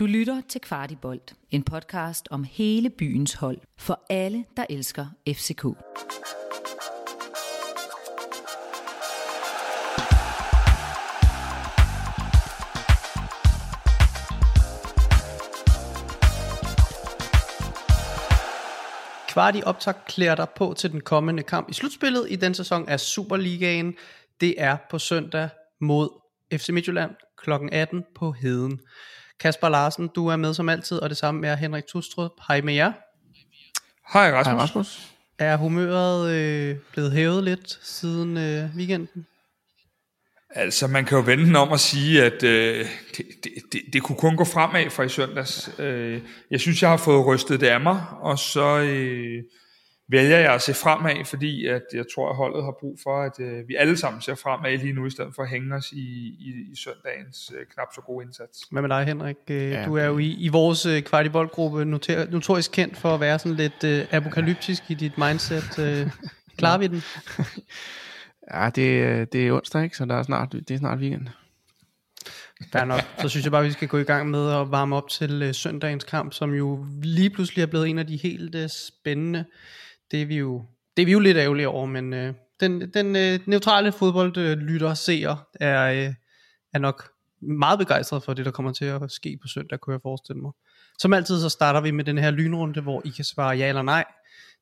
Du 0.00 0.06
lytter 0.06 0.42
til 0.48 0.60
Kvartibolt, 0.60 1.34
en 1.50 1.62
podcast 1.62 2.28
om 2.30 2.44
hele 2.44 2.90
byens 2.90 3.34
hold 3.34 3.58
for 3.78 4.00
alle, 4.10 4.44
der 4.56 4.66
elsker 4.70 5.06
FCK. 5.28 5.62
Kvarti 19.28 19.62
optag 19.66 19.94
klæder 20.08 20.34
dig 20.34 20.48
på 20.56 20.74
til 20.76 20.92
den 20.92 21.00
kommende 21.00 21.42
kamp 21.42 21.70
i 21.70 21.72
slutspillet 21.72 22.26
i 22.30 22.36
den 22.36 22.54
sæson 22.54 22.88
af 22.88 23.00
Superligaen. 23.00 23.94
Det 24.40 24.54
er 24.58 24.76
på 24.90 24.98
søndag 24.98 25.48
mod 25.80 26.08
FC 26.52 26.68
Midtjylland 26.68 27.10
kl. 27.38 27.50
18 27.72 28.04
på 28.14 28.32
Heden. 28.32 28.80
Kasper 29.40 29.68
Larsen, 29.68 30.08
du 30.08 30.26
er 30.26 30.36
med 30.36 30.54
som 30.54 30.68
altid, 30.68 30.98
og 30.98 31.10
det 31.10 31.16
samme 31.16 31.46
er 31.46 31.56
Henrik 31.56 31.86
Tustrup. 31.86 32.30
Hej 32.48 32.60
med 32.60 32.74
jer. 32.74 32.92
Hej 34.12 34.32
Rasmus. 34.32 34.46
Hej 34.46 34.62
Rasmus. 34.62 35.12
Er 35.38 35.56
humøret 35.56 36.30
øh, 36.30 36.76
blevet 36.92 37.12
hævet 37.12 37.44
lidt 37.44 37.78
siden 37.82 38.36
øh, 38.36 38.76
weekenden? 38.76 39.26
Altså, 40.50 40.86
man 40.86 41.04
kan 41.04 41.18
jo 41.18 41.24
vende 41.24 41.44
den 41.44 41.56
om 41.56 41.72
at 41.72 41.80
sige, 41.80 42.24
at 42.24 42.42
øh, 42.42 42.86
det, 43.16 43.26
det, 43.44 43.52
det, 43.72 43.80
det 43.92 44.02
kunne 44.02 44.18
kun 44.18 44.36
gå 44.36 44.44
fremad 44.44 44.90
fra 44.90 45.02
i 45.02 45.08
søndags. 45.08 45.70
Øh, 45.78 46.20
jeg 46.50 46.60
synes, 46.60 46.82
jeg 46.82 46.90
har 46.90 46.96
fået 46.96 47.26
rystet 47.26 47.60
det 47.60 47.66
af 47.66 47.80
mig, 47.80 48.04
og 48.20 48.38
så 48.38 48.78
øh, 48.78 49.42
vælger 50.10 50.38
jeg 50.38 50.54
at 50.54 50.62
se 50.62 50.74
fremad, 50.74 51.24
fordi 51.24 51.66
at 51.66 51.82
jeg 51.94 52.04
tror, 52.14 52.30
at 52.30 52.36
holdet 52.36 52.64
har 52.64 52.74
brug 52.80 52.98
for, 53.02 53.22
at 53.22 53.40
øh, 53.40 53.68
vi 53.68 53.74
alle 53.74 53.96
sammen 53.96 54.22
ser 54.22 54.34
fremad 54.34 54.78
lige 54.78 54.92
nu, 54.92 55.06
i 55.06 55.10
stedet 55.10 55.34
for 55.34 55.42
at 55.42 55.48
hænge 55.48 55.74
os 55.74 55.92
i, 55.92 56.04
i, 56.38 56.54
i 56.72 56.76
søndagens 56.76 57.52
øh, 57.58 57.66
knap 57.74 57.88
så 57.94 58.00
gode 58.00 58.24
indsats. 58.24 58.58
Hvad 58.70 58.82
med 58.82 58.88
dig, 58.88 59.04
Henrik? 59.04 59.36
Øh, 59.50 59.70
Ja, 59.70 59.84
du 59.84 59.96
er 59.96 60.04
jo 60.04 60.18
i, 60.18 60.36
i 60.38 60.48
vores 60.48 60.86
øh, 60.86 61.02
kvartiboldgruppe 61.02 61.84
noter, 61.84 62.30
notorisk 62.30 62.72
kendt 62.72 62.96
for 62.96 63.14
at 63.14 63.20
være 63.20 63.38
sådan 63.38 63.56
lidt 63.56 63.84
øh, 63.84 64.06
apokalyptisk 64.10 64.82
i 64.88 64.94
dit 64.94 65.18
mindset. 65.18 65.78
Øh, 65.78 66.10
klarer 66.58 66.78
vi 66.78 66.86
den? 66.86 67.02
Ja, 68.54 68.70
det, 68.74 69.32
det 69.32 69.48
er 69.48 69.52
onsdag, 69.52 69.84
ikke? 69.84 69.96
Så 69.96 70.04
der 70.04 70.14
er 70.14 70.22
snart, 70.22 70.52
det 70.52 70.70
er 70.70 70.78
snart 70.78 70.98
weekend. 70.98 71.26
Fair 72.72 72.84
nok. 72.84 73.00
Så 73.18 73.28
synes 73.28 73.44
jeg 73.44 73.52
bare, 73.52 73.64
vi 73.64 73.72
skal 73.72 73.88
gå 73.88 73.98
i 73.98 74.02
gang 74.02 74.30
med 74.30 74.52
at 74.52 74.70
varme 74.70 74.96
op 74.96 75.08
til 75.08 75.42
øh, 75.42 75.54
søndagens 75.54 76.04
kamp, 76.04 76.32
som 76.32 76.54
jo 76.54 76.86
lige 77.02 77.30
pludselig 77.30 77.62
er 77.62 77.66
blevet 77.66 77.88
en 77.88 77.98
af 77.98 78.06
de 78.06 78.16
helt 78.16 78.54
øh, 78.54 78.68
spændende. 78.68 79.44
Det 80.10 80.22
er 80.22 80.26
vi 80.26 80.36
jo, 80.36 80.64
det 80.96 81.02
er 81.02 81.06
vi 81.06 81.12
jo 81.12 81.18
lidt 81.18 81.36
ærgerlige 81.36 81.68
over, 81.68 81.86
men 81.86 82.12
øh, 82.12 82.34
den, 82.60 82.90
den 82.94 83.16
øh, 83.16 83.40
neutrale 83.46 83.92
fodboldlytter 83.92 84.94
seer 84.94 85.46
er, 85.54 85.92
øh, 85.92 86.14
er 86.74 86.78
nok 86.78 87.10
meget 87.40 87.78
begejstret 87.78 88.22
for 88.22 88.34
det, 88.34 88.44
der 88.44 88.50
kommer 88.50 88.72
til 88.72 88.84
at 88.84 89.10
ske 89.10 89.38
på 89.42 89.48
søndag, 89.48 89.80
kunne 89.80 89.92
jeg 89.92 90.02
forestille 90.02 90.42
mig. 90.42 90.52
Som 90.98 91.12
altid, 91.12 91.40
så 91.40 91.48
starter 91.48 91.80
vi 91.80 91.90
med 91.90 92.04
den 92.04 92.18
her 92.18 92.30
lynrunde, 92.30 92.80
hvor 92.80 93.02
I 93.04 93.08
kan 93.08 93.24
svare 93.24 93.56
ja 93.56 93.68
eller 93.68 93.82
nej. 93.82 94.04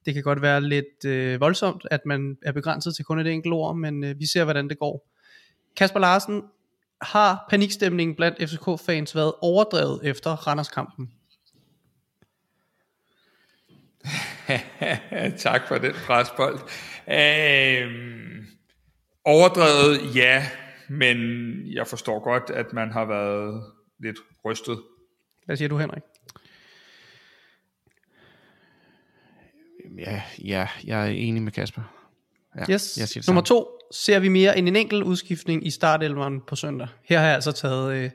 Det 0.07 0.15
kan 0.15 0.23
godt 0.23 0.43
være 0.43 0.61
lidt 0.61 1.05
øh, 1.05 1.41
voldsomt, 1.41 1.87
at 1.91 2.01
man 2.07 2.37
er 2.43 2.53
begrænset 2.53 2.97
til 2.97 3.05
kun 3.05 3.19
et 3.19 3.27
enkelt 3.27 3.55
ord, 3.55 3.77
men 3.77 4.05
øh, 4.05 4.19
vi 4.19 4.27
ser, 4.27 4.45
hvordan 4.45 4.69
det 4.69 4.79
går. 4.79 5.09
Kasper 5.77 6.01
Larsen, 6.01 6.43
har 7.03 7.47
panikstemningen 7.51 8.17
blandt 8.17 8.51
FCK-fans 8.51 9.15
været 9.15 9.33
overdrevet 9.41 10.01
efter 10.03 10.31
Randers-kampen? 10.31 11.13
tak 15.47 15.69
for 15.69 15.79
den 15.79 15.93
presbold. 16.07 16.59
Øh, 17.09 17.87
overdrevet, 19.25 20.17
ja, 20.17 20.47
men 20.89 21.17
jeg 21.75 21.87
forstår 21.87 22.25
godt, 22.25 22.51
at 22.51 22.73
man 22.73 22.93
har 22.93 23.05
været 23.05 23.63
lidt 24.03 24.17
rystet. 24.45 24.79
Hvad 25.47 25.57
siger 25.57 25.69
du, 25.69 25.79
Henrik? 25.79 26.03
Ja, 29.99 30.23
ja, 30.45 30.69
jeg 30.85 31.07
er 31.07 31.11
enig 31.11 31.43
med 31.43 31.53
Kasper. 31.53 31.83
Ja, 32.57 32.61
Yes. 32.73 32.99
jeg 32.99 33.09
siger 33.09 33.21
det 33.21 33.29
Nummer 33.29 33.43
to, 33.43 33.67
ser 33.93 34.19
vi 34.19 34.29
mere 34.29 34.59
end 34.59 34.69
en 34.69 34.77
enkelt 34.77 35.03
udskiftning 35.05 35.67
i 35.67 35.71
startelveren 35.71 36.41
på 36.49 36.57
søndag. 36.57 36.89
Her 37.05 37.19
har 37.19 37.27
jeg 37.27 37.35
altså 37.35 37.53
taget, 37.53 37.95
øh, 38.05 38.11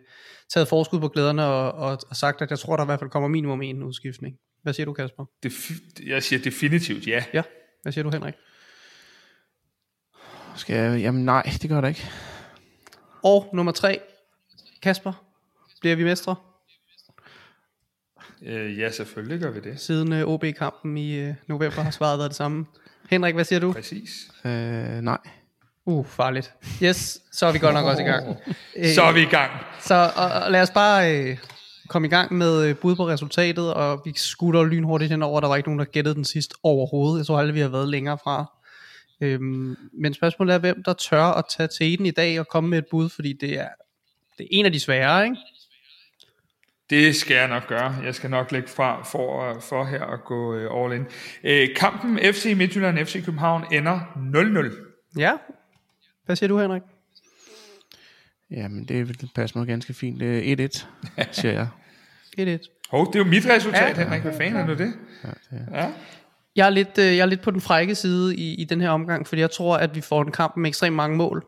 taget 0.53 0.67
forskud 0.67 0.99
på 0.99 1.07
glæderne 1.07 1.45
og, 1.45 1.71
og, 1.71 1.97
og 2.09 2.15
sagt, 2.15 2.41
at 2.41 2.49
jeg 2.49 2.59
tror, 2.59 2.75
der 2.75 2.83
i 2.83 2.85
hvert 2.85 2.99
fald 2.99 3.09
kommer 3.09 3.29
minimum 3.29 3.61
en 3.61 3.83
udskiftning. 3.83 4.35
Hvad 4.63 4.73
siger 4.73 4.85
du, 4.85 4.93
Kasper? 4.93 5.25
Def- 5.45 6.03
jeg 6.07 6.23
siger 6.23 6.39
definitivt 6.43 7.07
ja. 7.07 7.23
Ja. 7.33 7.41
Hvad 7.81 7.91
siger 7.91 8.03
du, 8.03 8.09
Henrik? 8.09 8.33
Skal 10.55 10.75
jeg, 10.75 10.99
jamen 11.01 11.25
nej, 11.25 11.49
det 11.61 11.69
gør 11.69 11.81
der 11.81 11.87
ikke. 11.87 12.09
Og 13.23 13.49
nummer 13.53 13.71
tre, 13.71 13.99
Kasper, 14.81 15.13
bliver 15.81 15.95
vi 15.95 16.03
mestre 16.03 16.35
Øh, 18.45 18.79
ja, 18.79 18.91
selvfølgelig 18.91 19.39
gør 19.39 19.51
vi 19.51 19.59
det. 19.59 19.79
siden 19.79 20.13
øh, 20.13 20.27
OB-kampen 20.27 20.97
i 20.97 21.15
øh, 21.15 21.33
november 21.47 21.81
har 21.81 21.91
svaret 21.91 22.19
været 22.19 22.29
det 22.29 22.37
samme. 22.37 22.65
Henrik, 23.09 23.35
hvad 23.35 23.45
siger 23.45 23.59
du? 23.59 23.73
Præcis. 23.73 24.31
Øh, 24.45 24.51
nej. 25.01 25.17
Uh, 25.85 26.05
farligt. 26.05 26.53
Yes, 26.83 27.19
så 27.31 27.45
er 27.45 27.51
vi 27.51 27.59
godt 27.59 27.73
nok 27.73 27.85
også 27.85 28.01
i 28.01 28.05
gang. 28.05 28.37
Øh, 28.75 28.93
Så 28.95 29.01
er 29.03 29.11
vi 29.11 29.21
i 29.21 29.25
gang. 29.25 29.51
Så 29.81 30.11
og, 30.15 30.25
og 30.31 30.51
lad 30.51 30.61
os 30.61 30.71
bare 30.71 31.17
øh, 31.17 31.37
komme 31.93 32.07
i 32.07 32.09
gang 32.09 32.33
med 32.33 32.69
øh, 32.69 32.75
bud 32.75 32.95
på 32.95 33.07
resultatet, 33.07 33.73
og 33.73 34.01
vi 34.05 34.13
skutter 34.15 34.63
lynhurtigt 34.63 35.11
henover. 35.11 35.39
Der 35.39 35.47
var 35.47 35.55
ikke 35.55 35.69
nogen, 35.69 35.79
der 35.79 35.85
gættede 35.85 36.15
den 36.15 36.25
sidst 36.25 36.53
overhovedet. 36.63 37.17
Jeg 37.17 37.25
tror 37.25 37.39
aldrig, 37.39 37.55
vi 37.55 37.59
har 37.59 37.69
været 37.69 37.89
længere 37.89 38.17
fra. 38.23 38.45
Øhm, 39.21 39.75
men 39.93 40.13
spørgsmålet 40.13 40.55
er, 40.55 40.59
hvem 40.59 40.83
der 40.83 40.93
tør 40.93 41.23
at 41.23 41.45
tage 41.57 41.67
til 41.67 41.97
den 41.97 42.05
i 42.05 42.11
dag 42.11 42.39
og 42.39 42.47
komme 42.47 42.69
med 42.69 42.77
et 42.77 42.85
bud, 42.91 43.09
fordi 43.09 43.33
det 43.33 43.59
er, 43.59 43.69
det 44.37 44.43
er 44.43 44.47
en 44.51 44.65
af 44.65 44.71
de 44.71 44.79
svære, 44.79 45.23
ikke? 45.23 45.37
Det 46.89 47.15
skal 47.15 47.35
jeg 47.35 47.47
nok 47.47 47.67
gøre. 47.67 47.95
Jeg 48.03 48.15
skal 48.15 48.29
nok 48.29 48.51
lægge 48.51 48.67
fra 48.67 49.03
for, 49.03 49.59
for 49.59 49.85
her 49.85 50.05
at 50.05 50.19
gå 50.25 50.55
øh, 50.55 50.83
all 50.83 50.93
in. 50.93 51.05
Øh, 51.43 51.75
kampen 51.75 52.19
FC 52.33 52.53
Midtjylland 52.57 53.05
FC 53.05 53.25
København 53.25 53.63
ender 53.73 53.99
0-0. 55.13 55.19
Ja. 55.19 55.31
Hvad 56.25 56.35
siger 56.35 56.47
du, 56.47 56.59
Henrik? 56.59 56.81
Jamen, 58.51 58.85
det, 58.85 59.29
passer 59.35 59.59
mig 59.59 59.67
ganske 59.67 59.93
fint. 59.93 60.19
Det 60.19 60.61
er 60.61 60.67
1-1, 60.67 60.85
siger 61.41 61.53
jeg. 61.53 61.67
1-1. 62.39 62.87
Hov, 62.89 63.07
det 63.07 63.15
er 63.15 63.19
jo 63.19 63.29
mit 63.29 63.45
resultat, 63.49 63.97
Ja. 63.97 64.03
Henrik. 64.03 64.21
Hvad 64.21 64.33
fanden 64.37 64.55
er 64.55 64.65
nu 64.65 64.73
det? 64.73 64.93
Ja, 65.23 65.29
det 65.51 65.67
er. 65.71 65.83
Ja. 65.83 65.91
Jeg 66.55 66.65
er, 66.65 66.69
lidt, 66.69 66.97
øh, 66.97 67.05
jeg 67.05 67.19
er 67.19 67.25
lidt 67.25 67.41
på 67.41 67.51
den 67.51 67.61
frække 67.61 67.95
side 67.95 68.35
i, 68.35 68.55
i 68.55 68.63
den 68.63 68.81
her 68.81 68.89
omgang, 68.89 69.27
fordi 69.27 69.41
jeg 69.41 69.51
tror, 69.51 69.77
at 69.77 69.95
vi 69.95 70.01
får 70.01 70.21
en 70.21 70.31
kamp 70.31 70.57
med 70.57 70.67
ekstremt 70.67 70.95
mange 70.95 71.17
mål. 71.17 71.45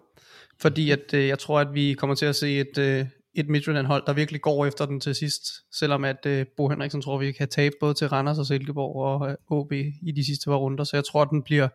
Fordi 0.62 0.92
at, 0.92 1.14
øh, 1.14 1.28
jeg 1.28 1.40
tror, 1.40 1.60
at 1.60 1.68
vi 1.74 1.94
kommer 1.94 2.16
til 2.16 2.26
at 2.26 2.36
se 2.36 2.60
et, 2.60 2.78
øh, 2.78 3.06
et 3.36 3.50
Midtjylland-hold, 3.50 4.04
der 4.08 4.14
virkelig 4.14 4.42
går 4.42 4.66
efter 4.66 4.86
den 4.86 5.00
til 5.00 5.16
sidst. 5.16 5.44
Selvom 5.80 6.04
at 6.04 6.26
øh, 6.26 6.46
Bo 6.58 6.70
Henriksen 6.70 7.02
tror, 7.02 7.18
vi 7.18 7.32
kan 7.32 7.48
tabe 7.50 7.76
både 7.80 7.94
til 7.94 8.08
Randers 8.08 8.38
og 8.38 8.46
Silkeborg 8.46 8.96
og 8.96 9.38
OB 9.50 9.72
i 10.02 10.12
de 10.16 10.26
sidste 10.26 10.50
par 10.50 10.56
runder. 10.56 10.84
Så 10.84 10.98
jeg 10.98 11.04
tror, 11.06 11.22
at 11.22 11.28
den 11.32 11.44
bliver 11.44 11.68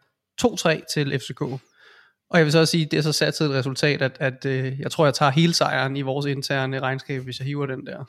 2-3 0.42 0.94
til 0.94 1.18
FCK. 1.18 1.40
Og 2.30 2.38
jeg 2.38 2.44
vil 2.44 2.52
så 2.52 2.58
også 2.58 2.70
sige, 2.70 2.84
at 2.84 2.90
det 2.90 2.98
er 2.98 3.02
så 3.02 3.12
sat 3.12 3.34
til 3.34 3.46
et 3.46 3.52
resultat, 3.52 4.02
at, 4.02 4.16
at 4.20 4.46
øh, 4.46 4.80
jeg 4.80 4.90
tror, 4.90 5.04
jeg 5.04 5.14
tager 5.14 5.30
hele 5.32 5.54
sejren 5.54 5.96
i 5.96 6.02
vores 6.02 6.26
interne 6.26 6.80
regnskab, 6.80 7.22
hvis 7.22 7.38
jeg 7.38 7.46
hiver 7.46 7.66
den 7.66 7.86
der. 7.86 8.04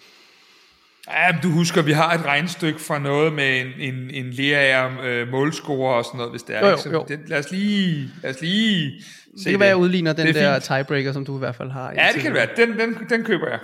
Ja, 1.10 1.32
du 1.44 1.50
husker, 1.50 1.82
vi 1.82 1.92
har 1.92 2.14
et 2.14 2.26
regnstykke 2.26 2.80
fra 2.80 3.00
noget 3.00 3.34
med 3.34 3.62
en, 3.62 3.68
en, 3.94 4.10
en 4.14 4.32
Lerager 4.32 4.90
øh, 5.04 5.28
målscorer 5.28 5.94
og 5.94 6.06
sådan 6.06 6.18
noget, 6.18 6.32
hvis 6.32 6.44
det 6.44 6.56
er. 6.56 6.60
Jo, 6.60 6.66
jo, 6.66 6.72
ikke? 6.72 6.82
Så 6.84 6.90
jo. 6.90 7.06
Det, 7.08 7.20
lad 7.28 7.40
os 7.40 7.52
lige, 7.52 8.10
lad 8.24 8.32
os 8.36 8.42
lige 8.42 8.92
se 9.38 9.44
Det 9.44 9.52
kan 9.52 9.60
være, 9.60 9.70
at 9.70 9.76
jeg 9.76 9.78
udligner 9.78 10.14
den 10.14 10.28
Det 10.28 10.38
er 10.38 10.42
der 10.42 10.60
fint. 10.60 10.64
tiebreaker, 10.64 11.14
som 11.14 11.26
du 11.26 11.36
i 11.36 11.40
hvert 11.40 11.56
fald 11.56 11.72
har. 11.72 11.94
Ja, 11.96 12.08
det 12.14 12.22
kan 12.22 12.32
det 12.36 12.40
være. 12.58 12.68
Den, 12.68 12.80
den, 12.80 12.98
den 13.10 13.24
køber 13.24 13.48
jeg. 13.50 13.60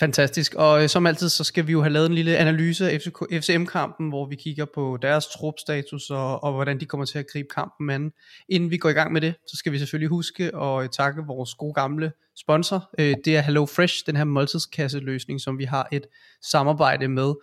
Fantastisk, 0.00 0.54
og 0.54 0.82
øh, 0.82 0.88
som 0.88 1.06
altid, 1.06 1.28
så 1.28 1.44
skal 1.44 1.66
vi 1.66 1.72
jo 1.72 1.82
have 1.82 1.92
lavet 1.92 2.06
en 2.06 2.14
lille 2.14 2.36
analyse 2.36 2.90
af 2.90 3.00
FCK, 3.00 3.18
FCM-kampen, 3.32 4.08
hvor 4.08 4.26
vi 4.26 4.36
kigger 4.36 4.64
på 4.74 4.98
deres 5.02 5.26
trupstatus 5.26 6.10
og, 6.10 6.44
og 6.44 6.52
hvordan 6.52 6.80
de 6.80 6.86
kommer 6.86 7.06
til 7.06 7.18
at 7.18 7.26
gribe 7.32 7.48
kampen 7.54 7.90
an. 7.90 8.12
Inden 8.48 8.70
vi 8.70 8.76
går 8.76 8.88
i 8.88 8.92
gang 8.92 9.12
med 9.12 9.20
det, 9.20 9.34
så 9.46 9.56
skal 9.56 9.72
vi 9.72 9.78
selvfølgelig 9.78 10.08
huske 10.08 10.56
at 10.56 10.82
øh, 10.82 10.88
takke 10.88 11.22
vores 11.26 11.54
gode 11.54 11.74
gamle 11.74 12.12
sponsor. 12.36 12.90
Øh, 12.98 13.14
Det 13.24 13.36
er 13.36 13.40
Hello 13.40 13.66
Fresh, 13.66 14.06
den 14.06 14.16
her 14.16 14.24
måltidskasseløsning, 14.24 15.40
som 15.40 15.58
vi 15.58 15.64
har 15.64 15.88
et 15.92 16.06
samarbejde 16.42 17.08
med. 17.08 17.34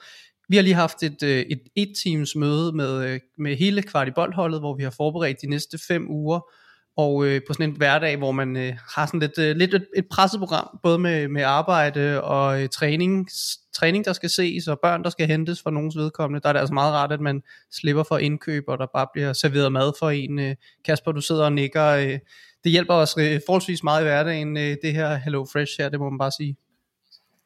Vi 0.49 0.55
har 0.55 0.63
lige 0.63 0.75
haft 0.75 1.03
et, 1.03 1.23
øh, 1.23 1.39
et 1.39 1.61
et-teams 1.75 2.35
møde 2.35 2.71
med, 2.71 3.09
øh, 3.09 3.19
med 3.37 3.55
hele 3.55 3.81
kvartiboldholdet, 3.81 4.59
hvor 4.59 4.75
vi 4.75 4.83
har 4.83 4.93
forberedt 4.97 5.41
de 5.41 5.49
næste 5.49 5.79
fem 5.87 6.09
uger, 6.09 6.39
og 6.97 7.25
øh, 7.25 7.41
på 7.47 7.53
sådan 7.53 7.69
en 7.69 7.75
hverdag, 7.75 8.17
hvor 8.17 8.31
man 8.31 8.57
øh, 8.57 8.73
har 8.95 9.05
sådan 9.05 9.19
lidt, 9.19 9.39
øh, 9.39 9.55
lidt 9.55 9.73
et, 9.73 9.87
et 9.97 10.05
presseprogram, 10.11 10.79
både 10.83 10.99
med, 10.99 11.27
med 11.27 11.41
arbejde 11.41 12.23
og 12.23 12.61
øh, 12.61 12.69
træning, 12.69 13.29
træning, 13.73 14.05
der 14.05 14.13
skal 14.13 14.29
ses, 14.29 14.67
og 14.67 14.79
børn, 14.83 15.03
der 15.03 15.09
skal 15.09 15.27
hentes 15.27 15.61
for 15.61 15.69
nogens 15.69 15.97
vedkommende, 15.97 16.41
der 16.41 16.49
er 16.49 16.53
det 16.53 16.59
altså 16.59 16.73
meget 16.73 16.93
rart, 16.93 17.11
at 17.11 17.21
man 17.21 17.43
slipper 17.71 18.03
for 18.03 18.17
indkøb, 18.17 18.63
og 18.67 18.77
der 18.77 18.85
bare 18.93 19.07
bliver 19.13 19.33
serveret 19.33 19.71
mad 19.71 19.91
for 19.99 20.09
en. 20.09 20.39
Øh, 20.39 20.55
Kasper, 20.85 21.11
du 21.11 21.21
sidder 21.21 21.45
og 21.45 21.53
nikker. 21.53 21.85
Øh, 21.85 22.19
det 22.63 22.71
hjælper 22.71 22.93
os 22.93 23.15
øh, 23.17 23.41
forholdsvis 23.45 23.83
meget 23.83 24.01
i 24.01 24.03
hverdagen, 24.03 24.57
øh, 24.57 24.77
det 24.81 24.93
her 24.93 25.15
Hello 25.15 25.45
Fresh 25.53 25.73
her, 25.79 25.89
det 25.89 25.99
må 25.99 26.09
man 26.09 26.17
bare 26.17 26.31
sige. 26.31 26.55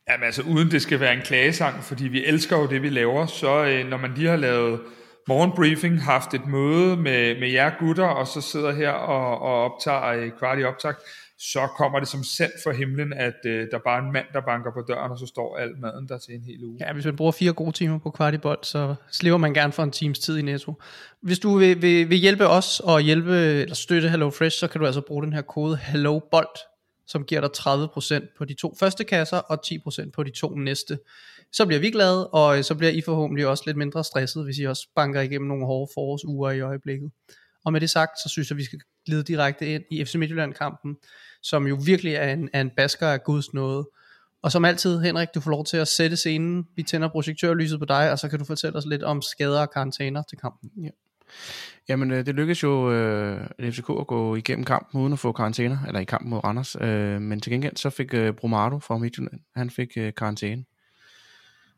Jamen 0.10 0.26
altså, 0.26 0.42
uden 0.42 0.72
det 0.72 0.82
skal 0.82 1.00
være 1.00 1.14
en 1.14 1.22
klagesang, 1.22 1.84
fordi 1.84 2.08
vi 2.08 2.26
elsker 2.26 2.58
jo 2.58 2.68
det, 2.68 2.82
vi 2.82 2.90
laver, 2.90 3.26
så 3.26 3.66
øh, 3.66 3.90
når 3.90 3.98
man 3.98 4.14
lige 4.14 4.30
har 4.30 4.36
lavet 4.36 4.80
morgenbriefing, 5.28 6.02
haft 6.02 6.34
et 6.34 6.48
møde 6.48 6.98
med, 6.98 7.40
med 7.40 7.50
jer 7.52 7.72
gutter, 7.80 8.06
og 8.06 8.28
så 8.28 8.42
sidder 8.42 8.72
her 8.72 8.92
og, 8.92 9.42
og 9.42 9.64
optager 9.64 10.08
øh, 10.08 10.32
kvart 10.40 10.60
i 10.60 10.64
optag, 10.64 10.94
så 11.38 11.68
kommer 11.78 12.00
det 12.00 12.08
som 12.08 12.24
sendt 12.24 12.54
for 12.64 12.72
himlen, 12.72 13.14
at 13.14 13.36
øh, 13.46 13.68
der 13.72 13.80
bare 13.86 14.02
er 14.02 14.06
en 14.06 14.12
mand, 14.12 14.26
der 14.34 14.42
banker 14.42 14.72
på 14.72 14.82
døren, 14.88 15.12
og 15.12 15.20
så 15.20 15.26
står 15.26 15.58
al 15.58 15.78
maden 15.80 16.08
der 16.08 16.18
til 16.18 16.36
en 16.36 16.42
hel 16.42 16.64
uge. 16.64 16.78
Ja, 16.80 16.94
hvis 16.94 17.06
man 17.06 17.16
bruger 17.16 17.32
fire 17.32 17.54
gode 17.54 17.72
timer 17.72 18.00
på 18.00 18.10
kvart 18.10 18.34
i 18.34 18.38
bold, 18.38 18.60
så 18.64 18.96
slipper 19.12 19.38
man 19.38 19.54
gerne 19.54 19.74
for 19.74 19.84
en 19.84 19.92
times 19.92 20.20
tid 20.20 20.38
i 20.38 20.42
Netto. 20.42 20.82
Hvis 21.22 21.40
du 21.40 21.58
vil, 21.58 21.82
vil, 21.82 22.10
vil 22.10 22.18
hjælpe 22.18 22.48
os 22.48 22.80
og 22.80 23.02
hjælpe 23.02 23.36
eller 23.36 23.76
støtte 23.76 24.10
HelloFresh, 24.10 24.60
så 24.60 24.68
kan 24.68 24.82
du 24.82 24.86
altså 24.86 25.02
bruge 25.02 25.24
den 25.24 25.34
her 25.34 25.42
kode 25.42 25.78
HelloBolt, 25.78 26.60
som 27.08 27.24
giver 27.24 27.42
dig 27.42 27.50
30% 28.24 28.36
på 28.38 28.46
de 28.46 28.54
to 28.54 28.76
første 28.80 29.04
kasser 29.04 29.38
og 29.38 29.60
10% 29.66 30.12
på 30.12 30.24
de 30.24 30.32
to 30.32 30.56
næste. 30.56 31.00
Så 31.54 31.66
bliver 31.66 31.80
vi 31.80 31.92
glade, 31.92 32.28
og 32.30 32.58
øh, 32.58 32.64
så 32.64 32.76
bliver 32.76 32.92
I 32.92 33.02
forhåbentlig 33.02 33.48
også 33.48 33.64
lidt 33.66 33.78
mindre 33.78 34.04
stresset, 34.04 34.44
hvis 34.44 34.58
I 34.58 34.64
også 34.64 34.88
banker 34.96 35.22
igennem 35.22 35.48
nogle 35.48 35.66
hårde 35.66 35.92
forårsuger 35.94 36.52
i 36.52 36.60
øjeblikket. 36.60 37.12
Og 37.66 37.74
med 37.74 37.82
det 37.82 37.90
sagt, 37.90 38.20
så 38.24 38.30
synes 38.30 38.50
jeg, 38.50 38.58
vi 38.58 38.64
skal 38.64 38.80
glide 39.06 39.24
direkte 39.24 39.74
ind 39.74 39.84
i 39.92 40.06
FC 40.06 40.16
Midtjylland-kampen, 40.16 40.98
som 41.44 41.68
jo 41.68 41.78
virkelig 41.86 42.14
er 42.14 42.34
en, 42.34 42.50
er 42.54 42.62
en 42.62 42.72
basker 42.78 43.08
af 43.08 43.24
Guds 43.24 43.54
nåde. 43.54 43.90
Og 44.44 44.52
som 44.52 44.66
altid, 44.66 45.00
Henrik, 45.00 45.28
du 45.36 45.40
får 45.40 45.52
lov 45.52 45.66
til 45.66 45.78
at 45.78 45.88
sætte 45.88 46.18
scenen. 46.18 46.68
Vi 46.76 46.84
tænder 46.84 47.08
projektørlyset 47.08 47.80
på 47.80 47.86
dig, 47.86 48.12
og 48.12 48.20
så 48.20 48.30
kan 48.30 48.40
du 48.40 48.46
fortælle 48.46 48.78
os 48.78 48.86
lidt 48.86 49.04
om 49.04 49.22
skader 49.22 49.62
og 49.62 49.72
karantæner 49.72 50.24
til 50.30 50.38
kampen. 50.38 50.72
Ja. 50.84 50.90
Jamen, 51.90 52.12
øh, 52.12 52.26
det 52.26 52.36
lykkedes 52.36 52.64
jo 52.64 52.92
øh, 52.92 53.48
FCK 53.72 53.90
at 54.00 54.08
gå 54.08 54.36
igennem 54.36 54.66
kampen 54.66 55.02
uden 55.02 55.14
at 55.14 55.20
få 55.20 55.32
karantæner, 55.32 55.78
eller 55.88 56.00
i 56.00 56.04
kampen 56.04 56.30
mod 56.30 56.44
Randers. 56.44 56.76
Øh, 56.82 57.22
men 57.22 57.40
til 57.40 57.52
gengæld 57.52 57.78
så 57.78 57.90
fik 57.90 58.14
øh, 58.14 58.34
Bromado 58.34 58.80
fra 58.80 58.98
Midtjylland, 58.98 59.40
han 59.56 59.70
fik 59.70 59.88
øh, 59.98 60.14
karantæne. 60.18 60.64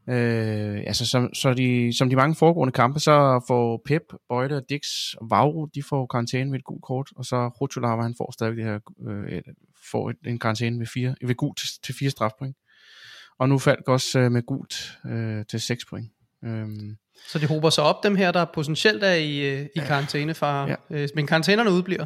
Øh, 0.09 0.83
altså, 0.87 1.05
som, 1.05 1.33
så 1.33 1.53
de, 1.53 1.97
som 1.97 2.09
de 2.09 2.15
mange 2.15 2.35
foregående 2.35 2.71
kampe, 2.71 2.99
så 2.99 3.45
får 3.47 3.81
Pep, 3.85 4.01
Bøjle, 4.29 4.61
Dix 4.69 5.13
og 5.13 5.27
Vauro, 5.29 5.65
de 5.65 5.83
får 5.83 6.05
karantæne 6.05 6.49
med 6.51 6.59
et 6.59 6.65
gult 6.65 6.83
kort, 6.83 7.09
og 7.15 7.25
så 7.25 7.47
Rutscholava, 7.47 8.01
han 8.01 8.15
får 8.17 8.31
stadig 8.31 8.57
det 8.57 8.65
her, 8.65 8.79
øh, 9.07 9.41
får 9.91 10.09
et, 10.09 10.15
en 10.25 10.39
karantæne 10.39 10.79
ved, 10.79 10.87
fire, 10.87 11.15
ved 11.21 11.35
gult 11.35 11.57
til, 11.57 11.67
til 11.83 11.95
fire 11.99 12.09
strafpoint. 12.09 12.57
Og 13.39 13.49
nu 13.49 13.59
faldt 13.59 13.87
også 13.87 14.19
øh, 14.19 14.31
med 14.31 14.41
gult 14.45 14.97
øh, 15.05 15.45
til 15.45 15.61
6 15.61 15.85
point. 15.85 16.09
Øh, 16.43 16.67
så 17.27 17.39
de 17.39 17.47
hober 17.47 17.69
sig 17.69 17.83
op, 17.83 18.03
dem 18.03 18.15
her, 18.15 18.31
der 18.31 18.45
potentielt 18.45 19.03
er 19.03 19.13
i, 19.13 19.39
øh, 19.39 19.65
i 19.75 19.79
karantænefare. 19.79 20.69
Ja. 20.69 20.75
Øh, 20.89 21.09
men 21.15 21.27
karantænerne 21.27 21.71
udbliver. 21.71 22.05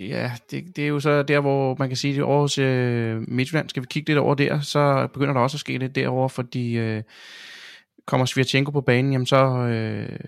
Ja, 0.00 0.32
det, 0.50 0.76
det 0.76 0.84
er 0.84 0.88
jo 0.88 1.00
så 1.00 1.22
der, 1.22 1.40
hvor 1.40 1.76
man 1.78 1.88
kan 1.88 1.96
sige, 1.96 2.14
at 2.14 2.22
over 2.22 2.40
hos 2.40 2.58
øh, 2.58 3.22
Midtjylland, 3.28 3.68
skal 3.68 3.82
vi 3.82 3.86
kigge 3.90 4.08
lidt 4.08 4.18
over 4.18 4.34
der, 4.34 4.60
så 4.60 5.08
begynder 5.12 5.34
der 5.34 5.40
også 5.40 5.56
at 5.56 5.60
ske 5.60 5.78
lidt 5.78 5.94
derover, 5.94 6.28
fordi 6.28 6.78
øh, 6.78 7.02
kommer 8.06 8.26
Svirtjenko 8.26 8.70
på 8.70 8.80
banen, 8.80 9.12
jamen 9.12 9.26
så, 9.26 9.46
øh, 9.46 10.18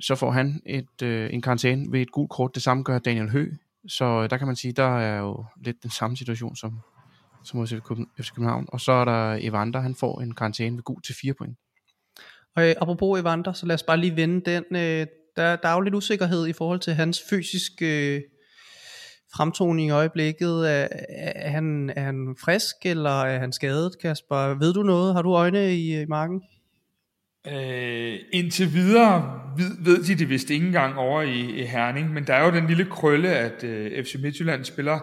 så 0.00 0.14
får 0.14 0.30
han 0.30 0.62
et, 0.66 1.02
øh, 1.02 1.34
en 1.34 1.42
karantæne 1.42 1.92
ved 1.92 2.00
et 2.00 2.12
gult 2.12 2.30
kort. 2.30 2.54
Det 2.54 2.62
samme 2.62 2.82
gør 2.82 2.98
Daniel 2.98 3.30
Hø. 3.30 3.50
Så 3.88 4.04
øh, 4.04 4.30
der 4.30 4.36
kan 4.36 4.46
man 4.46 4.56
sige, 4.56 4.72
der 4.72 4.98
er 4.98 5.18
jo 5.18 5.44
lidt 5.64 5.82
den 5.82 5.90
samme 5.90 6.16
situation 6.16 6.56
som, 6.56 6.80
som 7.44 7.58
hos 7.58 7.74
FC 8.20 8.30
København. 8.34 8.66
Og 8.68 8.80
så 8.80 8.92
er 8.92 9.04
der 9.04 9.38
Evander, 9.40 9.80
han 9.80 9.94
får 9.94 10.20
en 10.20 10.34
karantæne 10.34 10.76
ved 10.76 10.82
gult 10.82 11.04
til 11.04 11.14
4 11.20 11.34
point. 11.34 11.56
Og 12.56 12.68
øh, 12.68 12.74
apropos 12.80 13.20
Evander, 13.20 13.52
så 13.52 13.66
lad 13.66 13.74
os 13.74 13.82
bare 13.82 13.96
lige 13.96 14.16
vende 14.16 14.50
den. 14.50 14.64
Øh, 14.70 15.06
der, 15.36 15.56
der 15.56 15.68
er 15.68 15.74
jo 15.74 15.80
lidt 15.80 15.94
usikkerhed 15.94 16.46
i 16.46 16.52
forhold 16.52 16.80
til 16.80 16.94
hans 16.94 17.22
fysiske 17.30 18.16
øh, 18.16 18.22
fremtoning 19.36 19.88
i 19.88 19.90
øjeblikket. 19.90 20.70
Er, 20.70 20.88
er, 21.08 21.50
han, 21.50 21.92
er 21.96 22.02
han 22.02 22.36
frisk, 22.44 22.76
eller 22.84 23.22
er 23.22 23.38
han 23.38 23.52
skadet, 23.52 23.98
Kasper? 24.02 24.58
Ved 24.58 24.72
du 24.72 24.82
noget? 24.82 25.14
Har 25.14 25.22
du 25.22 25.34
øjne 25.34 25.74
i, 25.74 26.00
i 26.00 26.06
marken? 26.06 26.42
Øh, 27.46 28.18
indtil 28.32 28.72
videre 28.72 29.40
ved, 29.56 29.84
ved 29.84 30.04
de 30.04 30.14
det 30.14 30.28
vist 30.28 30.50
ikke 30.50 30.66
engang 30.66 30.98
over 30.98 31.22
i, 31.22 31.40
i 31.40 31.62
Herning, 31.62 32.12
men 32.12 32.26
der 32.26 32.34
er 32.34 32.44
jo 32.44 32.50
den 32.50 32.66
lille 32.66 32.84
krølle, 32.84 33.28
at 33.28 33.64
øh, 33.64 34.04
FC 34.04 34.14
Midtjylland 34.22 34.64
spiller, 34.64 34.98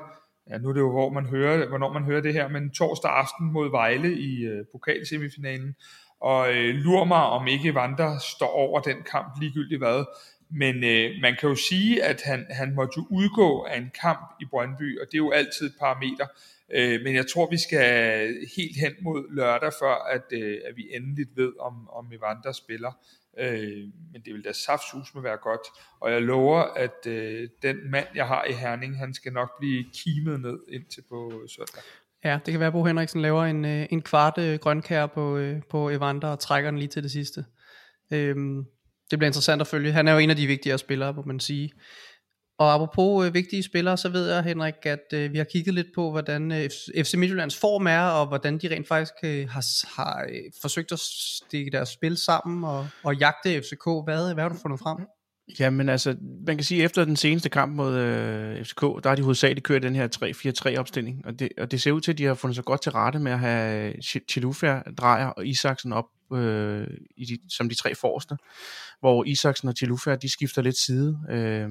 ja 0.50 0.58
nu 0.58 0.70
er 0.70 0.74
det 0.74 0.80
jo 0.80 0.92
hvor 0.92 1.10
man 1.10 1.26
hører, 1.26 1.70
hvornår 1.70 1.94
man 1.94 2.04
hører 2.04 2.22
det 2.22 2.34
her, 2.34 2.48
men 2.48 2.72
torsdag 2.72 3.12
aften 3.12 3.54
mod 3.54 3.72
Vejle 3.72 4.20
i 4.20 4.44
øh, 4.44 4.66
pokalsemifinalen, 4.72 5.76
og 6.22 6.54
øh, 6.54 6.76
lurer 6.76 7.06
mig, 7.06 7.24
om 7.24 7.48
ikke 7.48 7.76
Vander 7.76 8.18
står 8.36 8.50
over 8.50 8.80
den 8.80 8.98
kamp 9.12 9.28
ligegyldigt 9.42 9.82
hvad. 9.82 10.06
Men 10.56 10.84
øh, 10.84 11.22
man 11.22 11.36
kan 11.40 11.50
jo 11.50 11.56
sige, 11.56 12.04
at 12.04 12.22
han, 12.22 12.46
han 12.50 12.76
måtte 12.76 12.94
jo 12.98 13.08
udgå 13.10 13.64
af 13.64 13.78
en 13.78 13.92
kamp 14.02 14.34
i 14.42 14.46
Brøndby, 14.46 15.00
og 15.00 15.06
det 15.06 15.14
er 15.14 15.26
jo 15.26 15.32
altid 15.32 15.66
et 15.66 15.76
parameter. 15.80 16.28
Øh, 16.74 17.02
men 17.04 17.16
jeg 17.16 17.26
tror, 17.28 17.50
vi 17.50 17.58
skal 17.58 18.28
helt 18.58 18.78
hen 18.78 18.94
mod 19.02 19.36
lørdag, 19.36 19.72
før 19.82 19.96
at, 20.14 20.24
øh, 20.32 20.58
at 20.66 20.76
vi 20.76 20.96
endeligt 20.96 21.30
ved, 21.36 21.54
om, 21.60 21.90
om 21.90 22.12
Evander 22.14 22.52
spiller. 22.52 22.92
Øh, 23.40 23.84
men 24.12 24.22
det 24.26 24.34
vil 24.34 24.44
da 24.44 24.52
saftsus 24.52 25.14
med 25.14 25.22
være 25.22 25.38
godt. 25.38 25.68
Og 26.00 26.12
jeg 26.12 26.22
lover, 26.22 26.62
at 26.62 27.08
øh, 27.08 27.50
den 27.62 27.92
mand, 27.92 28.08
jeg 28.16 28.28
har 28.28 28.44
i 28.44 28.54
Herning, 28.54 28.98
han 28.98 29.14
skal 29.14 29.34
nok 29.34 29.60
blive 29.60 29.86
kimet 29.94 30.42
ned 30.42 30.60
indtil 30.70 31.04
på 31.10 31.44
søndag. 31.48 31.84
Ja, 32.24 32.40
det 32.46 32.52
kan 32.52 32.60
være, 32.60 32.68
at 32.68 32.74
Bo 32.74 32.84
Henriksen 32.84 33.22
laver 33.22 33.44
en, 33.44 33.66
øh, 33.66 33.86
en 33.90 34.02
kvart 34.02 34.38
øh, 34.38 34.60
grønkær 34.60 35.06
på, 35.06 35.38
øh, 35.38 35.62
på 35.70 35.90
Evander 35.90 36.28
og 36.28 36.40
trækker 36.40 36.72
den 36.72 36.80
lige 36.80 36.90
til 36.90 37.04
det 37.04 37.12
sidste. 37.12 37.46
Øhm, 38.12 38.66
det 39.12 39.20
bliver 39.20 39.30
interessant 39.30 39.62
at 39.62 39.68
følge. 39.68 39.92
Han 39.92 40.08
er 40.08 40.14
jo 40.14 40.20
en 40.20 40.30
af 40.30 40.36
de 40.36 40.48
vigtigere 40.48 40.78
spillere, 40.78 41.14
må 41.14 41.24
man 41.26 41.40
sige. 41.40 41.72
Og 42.60 42.74
apropos 42.74 43.28
øh, 43.28 43.34
vigtige 43.34 43.64
spillere, 43.64 43.98
så 43.98 44.10
ved 44.10 44.34
jeg, 44.34 44.44
Henrik, 44.44 44.74
at 44.84 45.14
øh, 45.14 45.34
vi 45.34 45.38
har 45.38 45.46
kigget 45.46 45.74
lidt 45.74 45.88
på, 45.96 46.12
hvordan 46.12 46.52
øh, 46.52 46.70
FC 47.04 47.14
Midtjyllands 47.18 47.60
form 47.60 47.88
er, 47.88 48.02
og 48.02 48.28
hvordan 48.28 48.58
de 48.58 48.70
rent 48.70 48.88
faktisk 48.88 49.14
øh, 49.24 49.50
har, 49.50 49.64
har 50.02 50.26
øh, 50.30 50.52
forsøgt 50.62 50.92
at 50.92 51.00
stikke 51.00 51.72
deres 51.72 51.90
spil 51.90 52.18
sammen 52.18 52.64
og, 52.64 52.88
og 53.04 53.16
jagte 53.16 53.62
FCK. 53.62 53.86
Hvad, 54.06 54.34
hvad 54.34 54.44
har 54.44 54.50
du 54.50 54.58
fundet 54.62 54.80
frem? 54.80 54.98
Jamen 55.60 55.90
altså, 55.90 56.16
man 56.48 56.58
kan 56.58 56.64
sige, 56.64 56.82
at 56.82 56.86
efter 56.86 57.06
den 57.06 57.16
seneste 57.16 57.50
kamp 57.50 57.76
mod 57.76 57.96
øh, 57.96 58.64
FCK, 58.66 58.82
der 58.82 59.08
har 59.10 59.16
de 59.16 59.22
hovedsageligt 59.22 59.66
kørt 59.66 59.84
den 59.84 59.96
her 59.96 60.08
3-4-3 60.76 60.80
opstilling, 60.80 61.26
og 61.26 61.40
det, 61.40 61.50
og 61.58 61.72
det 61.72 61.82
ser 61.82 61.92
ud 61.92 62.02
til, 62.02 62.12
at 62.12 62.18
de 62.18 62.26
har 62.26 62.34
fundet 62.34 62.56
sig 62.56 62.66
godt 62.66 62.82
til 62.82 62.92
rette 62.92 63.20
med 63.20 63.32
at 63.32 63.40
have 63.40 63.94
Chilufia, 64.30 64.82
Drejer 64.98 65.28
og 65.28 65.48
Isaksen 65.48 65.94
op 65.94 66.06
øh, 66.34 66.88
i 67.18 67.26
de, 67.26 67.38
som 67.50 67.70
de 67.70 67.76
tre 67.76 67.96
forreste, 67.96 68.36
hvor 69.00 69.24
Isaksen 69.24 69.70
og 69.70 69.76
Chilufer, 69.78 70.16
de 70.16 70.30
skifter 70.30 70.62
lidt 70.62 70.78
side. 70.78 71.20
Øh, 71.30 71.70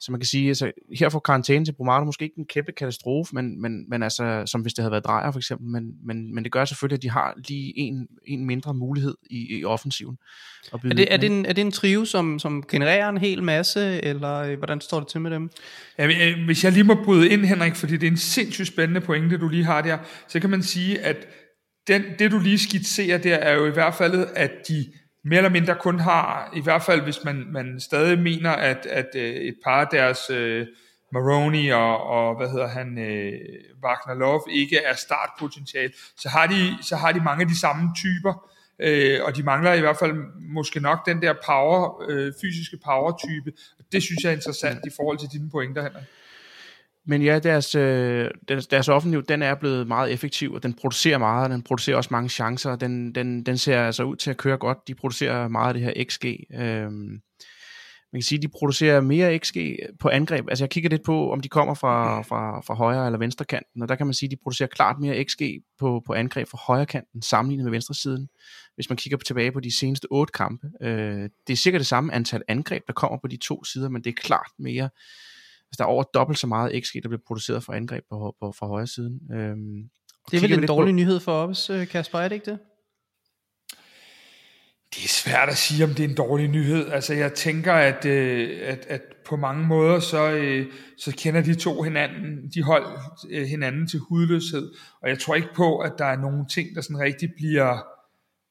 så 0.00 0.12
man 0.12 0.20
kan 0.20 0.26
sige, 0.26 0.48
altså 0.48 0.72
her 0.98 1.08
får 1.08 1.18
karantæne 1.18 1.64
til 1.64 1.72
Bromado 1.72 2.04
måske 2.04 2.24
ikke 2.24 2.38
en 2.38 2.46
kæmpe 2.46 2.72
katastrofe, 2.72 3.34
men, 3.34 3.62
men, 3.62 3.90
men 3.90 4.02
altså, 4.02 4.42
som 4.46 4.60
hvis 4.60 4.74
det 4.74 4.82
havde 4.82 4.90
været 4.90 5.04
Drejer 5.04 5.30
for 5.30 5.38
eksempel, 5.38 5.68
men, 5.68 5.92
men, 6.04 6.34
men 6.34 6.44
det 6.44 6.52
gør 6.52 6.64
selvfølgelig, 6.64 6.96
at 6.96 7.02
de 7.02 7.10
har 7.10 7.34
lige 7.48 7.78
en, 7.78 8.08
en 8.26 8.46
mindre 8.46 8.74
mulighed 8.74 9.14
i, 9.30 9.58
i 9.58 9.64
offensiven. 9.64 10.18
Er 10.72 10.78
det, 10.78 11.12
er, 11.12 11.16
det 11.16 11.26
en, 11.26 11.46
er 11.46 11.52
det 11.52 11.62
en 11.62 11.72
trio, 11.72 12.04
som, 12.04 12.38
som 12.38 12.64
genererer 12.68 13.08
en 13.08 13.18
hel 13.18 13.42
masse, 13.42 14.04
eller 14.04 14.34
øh, 14.34 14.58
hvordan 14.58 14.80
står 14.80 15.00
det 15.00 15.08
til 15.08 15.20
med 15.20 15.30
dem? 15.30 15.50
Ja, 15.98 16.06
øh, 16.06 16.44
hvis 16.44 16.64
jeg 16.64 16.72
lige 16.72 16.84
må 16.84 16.94
bryde 17.04 17.28
ind, 17.28 17.44
Henrik, 17.44 17.74
fordi 17.74 17.92
det 17.92 18.06
er 18.06 18.10
en 18.10 18.16
sindssygt 18.16 18.68
spændende 18.68 19.00
pointe, 19.00 19.38
du 19.38 19.48
lige 19.48 19.64
har 19.64 19.82
der, 19.82 19.98
så 20.28 20.40
kan 20.40 20.50
man 20.50 20.62
sige, 20.62 21.00
at 21.00 21.16
den, 21.90 22.04
det 22.18 22.30
du 22.30 22.38
lige 22.38 22.58
skitserer 22.58 23.18
der, 23.18 23.36
er 23.36 23.54
jo 23.54 23.66
i 23.66 23.70
hvert 23.70 23.94
fald, 23.94 24.26
at 24.34 24.50
de 24.68 24.92
mere 25.24 25.36
eller 25.36 25.50
mindre 25.50 25.74
kun 25.80 26.00
har, 26.00 26.52
i 26.56 26.60
hvert 26.62 26.82
fald 26.82 27.00
hvis 27.00 27.24
man, 27.24 27.46
man 27.52 27.80
stadig 27.80 28.18
mener, 28.18 28.50
at, 28.50 28.86
at 28.86 29.08
øh, 29.14 29.34
et 29.34 29.54
par 29.64 29.80
af 29.80 29.86
deres 29.90 30.30
uh, 30.30 30.66
Maroni 31.12 31.68
og, 31.68 32.02
og 32.02 32.36
hvad 32.36 32.50
hedder 32.50 32.68
han, 32.68 32.88
uh, 32.98 33.84
Wagner 33.84 34.14
Love 34.14 34.42
ikke 34.50 34.78
er 34.78 34.94
startpotentiale, 34.94 35.92
så 36.16 36.28
har 36.28 36.46
de, 36.46 36.76
så 36.82 36.96
har 36.96 37.12
de 37.12 37.20
mange 37.20 37.42
af 37.42 37.48
de 37.48 37.60
samme 37.60 37.90
typer, 37.96 38.32
uh, 38.86 39.26
og 39.26 39.36
de 39.36 39.42
mangler 39.42 39.72
i 39.72 39.80
hvert 39.80 39.98
fald 39.98 40.12
måske 40.54 40.80
nok 40.80 41.06
den 41.06 41.22
der 41.22 41.34
power, 41.46 42.02
uh, 42.10 42.32
fysiske 42.40 42.78
power-type, 42.84 43.52
det 43.92 44.02
synes 44.02 44.24
jeg 44.24 44.30
er 44.30 44.36
interessant 44.36 44.80
i 44.86 44.90
forhold 44.96 45.18
til 45.18 45.28
dine 45.32 45.50
pointer, 45.50 45.82
Henrik. 45.82 46.04
Men 47.06 47.22
ja, 47.22 47.38
deres, 47.38 47.74
øh, 47.74 48.30
deres, 48.48 48.66
deres 48.66 48.88
offensiv, 48.88 49.22
den 49.22 49.42
er 49.42 49.54
blevet 49.54 49.88
meget 49.88 50.12
effektiv, 50.12 50.52
og 50.52 50.62
den 50.62 50.74
producerer 50.74 51.18
meget, 51.18 51.44
og 51.44 51.50
den 51.50 51.62
producerer 51.62 51.96
også 51.96 52.08
mange 52.12 52.28
chancer, 52.28 52.70
og 52.70 52.80
den, 52.80 53.14
den, 53.14 53.46
den 53.46 53.58
ser 53.58 53.82
altså 53.86 54.02
ud 54.04 54.16
til 54.16 54.30
at 54.30 54.36
køre 54.36 54.56
godt. 54.56 54.78
De 54.88 54.94
producerer 54.94 55.48
meget 55.48 55.68
af 55.68 55.74
det 55.74 55.82
her 55.82 56.04
XG. 56.04 56.24
Øh, 56.54 56.90
man 58.12 58.20
kan 58.20 58.22
sige, 58.22 58.36
at 58.36 58.42
de 58.42 58.48
producerer 58.48 59.00
mere 59.00 59.38
XG 59.38 59.56
på 60.00 60.08
angreb. 60.08 60.48
Altså 60.48 60.64
jeg 60.64 60.70
kigger 60.70 60.90
lidt 60.90 61.02
på, 61.02 61.32
om 61.32 61.40
de 61.40 61.48
kommer 61.48 61.74
fra, 61.74 62.22
fra, 62.22 62.60
fra 62.60 62.74
højre 62.74 63.06
eller 63.06 63.18
venstre 63.18 63.44
kanten, 63.44 63.82
og 63.82 63.88
der 63.88 63.94
kan 63.94 64.06
man 64.06 64.14
sige, 64.14 64.26
at 64.26 64.30
de 64.30 64.36
producerer 64.42 64.68
klart 64.68 64.96
mere 65.00 65.24
XG 65.24 65.42
på, 65.78 66.02
på 66.06 66.12
angreb 66.12 66.48
fra 66.48 66.58
højre 66.66 66.86
kanten, 66.86 67.22
sammenlignet 67.22 67.64
med 67.64 67.70
venstre 67.70 67.94
siden. 67.94 68.28
Hvis 68.74 68.88
man 68.88 68.96
kigger 68.96 69.18
tilbage 69.18 69.52
på 69.52 69.60
de 69.60 69.78
seneste 69.78 70.06
otte 70.10 70.32
kampe. 70.32 70.66
Øh, 70.82 71.28
det 71.46 71.52
er 71.52 71.56
sikkert 71.56 71.80
det 71.80 71.86
samme 71.86 72.14
antal 72.14 72.42
angreb, 72.48 72.82
der 72.86 72.92
kommer 72.92 73.18
på 73.18 73.28
de 73.28 73.36
to 73.36 73.64
sider, 73.64 73.88
men 73.88 74.04
det 74.04 74.10
er 74.10 74.22
klart 74.22 74.50
mere 74.58 74.90
Altså, 75.70 75.78
der 75.78 75.84
er 75.84 75.88
over 75.88 76.02
dobbelt 76.02 76.38
så 76.38 76.46
meget 76.46 76.84
XG, 76.84 76.94
der 77.02 77.08
bliver 77.08 77.22
produceret 77.26 77.64
for 77.64 77.72
angreb 77.72 78.04
på, 78.10 78.36
på, 78.40 78.52
fra 78.52 78.66
højre 78.66 78.86
siden. 78.86 79.20
Øhm, 79.32 79.90
det 80.30 80.36
er 80.36 80.40
vel 80.40 80.58
en 80.58 80.66
dårlig 80.66 80.92
på... 80.92 80.96
nyhed 80.96 81.20
for 81.20 81.32
os, 81.32 81.70
øh, 81.70 81.88
Kasper, 81.88 82.18
er 82.18 82.28
det 82.28 82.34
ikke 82.34 82.50
det? 82.50 82.58
Det 84.94 85.04
er 85.04 85.08
svært 85.08 85.48
at 85.48 85.56
sige, 85.56 85.84
om 85.84 85.90
det 85.90 86.04
er 86.04 86.08
en 86.08 86.14
dårlig 86.14 86.48
nyhed. 86.48 86.88
Altså, 86.88 87.14
jeg 87.14 87.32
tænker, 87.34 87.72
at, 87.72 88.04
øh, 88.04 88.60
at, 88.62 88.86
at 88.88 89.02
på 89.24 89.36
mange 89.36 89.66
måder, 89.66 90.00
så, 90.00 90.30
øh, 90.30 90.72
så 90.98 91.14
kender 91.18 91.42
de 91.42 91.54
to 91.54 91.82
hinanden, 91.82 92.50
de 92.54 92.62
hold 92.62 92.86
hinanden 93.46 93.86
til 93.86 93.98
hudløshed. 93.98 94.72
Og 95.02 95.08
jeg 95.08 95.18
tror 95.18 95.34
ikke 95.34 95.54
på, 95.56 95.78
at 95.78 95.92
der 95.98 96.04
er 96.04 96.16
nogle 96.16 96.46
ting, 96.46 96.74
der 96.74 96.80
sådan 96.80 96.98
rigtig 96.98 97.32
bliver 97.36 97.82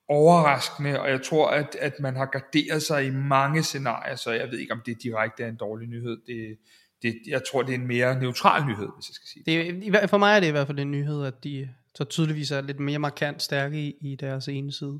overraskende, 0.10 1.02
og 1.02 1.10
jeg 1.10 1.22
tror, 1.22 1.50
at, 1.50 1.76
at 1.80 1.94
man 2.00 2.16
har 2.16 2.26
garderet 2.26 2.84
sig 2.84 3.06
i 3.06 3.10
mange 3.10 3.64
scenarier, 3.64 4.16
så 4.16 4.32
jeg 4.32 4.48
ved 4.52 4.60
ikke, 4.60 4.74
om 4.74 4.82
det 4.86 5.04
direkte 5.04 5.44
er 5.44 5.48
en 5.48 5.56
dårlig 5.56 5.88
nyhed. 5.88 6.18
Det, 6.28 6.58
det, 7.02 7.20
jeg 7.28 7.42
tror, 7.52 7.62
det 7.62 7.72
er 7.76 7.78
en 7.78 7.88
mere 7.88 8.20
neutral 8.20 8.66
nyhed, 8.66 8.88
hvis 8.96 9.10
jeg 9.10 9.14
skal 9.14 9.28
sige 9.28 9.44
det. 9.46 9.94
det. 10.02 10.10
For 10.10 10.18
mig 10.18 10.36
er 10.36 10.40
det 10.40 10.48
i 10.48 10.52
hvert 10.52 10.68
fald 10.68 10.80
en 10.80 10.92
nyhed, 10.92 11.26
at 11.26 11.44
de 11.44 11.70
så 11.96 12.04
tydeligvis 12.04 12.52
er 12.52 12.62
lidt 12.62 12.80
mere 12.80 13.00
markant 13.00 13.42
stærke 13.42 13.80
i, 13.82 13.96
i 14.02 14.16
deres 14.16 14.48
ene 14.48 14.72
side. 14.72 15.00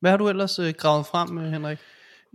Hvad 0.00 0.10
har 0.10 0.18
du 0.18 0.28
ellers 0.28 0.58
øh, 0.58 0.74
gravet 0.78 1.06
frem, 1.06 1.38
øh, 1.38 1.52
Henrik? 1.52 1.78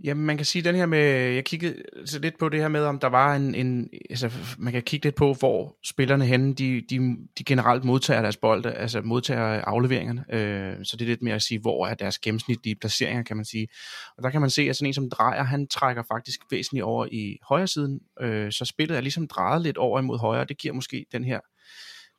Jamen, 0.02 0.26
man 0.26 0.36
kan 0.36 0.46
sige 0.46 0.62
den 0.62 0.74
her 0.74 0.86
med, 0.86 0.98
jeg 1.34 1.44
kiggede 1.44 1.82
så 2.04 2.18
lidt 2.18 2.38
på 2.38 2.48
det 2.48 2.60
her 2.60 2.68
med, 2.68 2.84
om 2.84 2.98
der 2.98 3.08
var 3.08 3.36
en, 3.36 3.54
en 3.54 3.88
altså 4.10 4.30
man 4.58 4.72
kan 4.72 4.82
kigge 4.82 5.06
lidt 5.06 5.14
på, 5.14 5.32
hvor 5.32 5.76
spillerne 5.84 6.26
henne, 6.26 6.54
de, 6.54 6.82
de, 6.90 7.16
de 7.38 7.44
generelt 7.44 7.84
modtager 7.84 8.22
deres 8.22 8.36
bolde, 8.36 8.72
altså 8.72 9.00
modtager 9.00 9.60
afleveringerne, 9.60 10.24
øh, 10.32 10.76
så 10.84 10.96
det 10.96 11.04
er 11.04 11.08
lidt 11.08 11.22
mere 11.22 11.34
at 11.34 11.42
sige, 11.42 11.60
hvor 11.60 11.86
er 11.86 11.94
deres 11.94 12.18
gennemsnitlige 12.18 12.76
placeringer, 12.76 13.22
kan 13.22 13.36
man 13.36 13.44
sige. 13.44 13.68
Og 14.16 14.22
der 14.22 14.30
kan 14.30 14.40
man 14.40 14.50
se, 14.50 14.62
at 14.62 14.76
sådan 14.76 14.86
en 14.86 14.94
som 14.94 15.10
Drejer, 15.10 15.42
han 15.42 15.68
trækker 15.68 16.02
faktisk 16.02 16.40
væsentligt 16.50 16.84
over 16.84 17.06
i 17.12 17.38
højre 17.48 17.66
siden, 17.66 18.00
øh, 18.20 18.52
så 18.52 18.64
spillet 18.64 18.96
er 18.96 19.00
ligesom 19.00 19.28
drejet 19.28 19.62
lidt 19.62 19.76
over 19.76 19.98
imod 20.00 20.18
højre, 20.18 20.44
det 20.44 20.58
giver 20.58 20.74
måske 20.74 21.06
den 21.12 21.24
her 21.24 21.40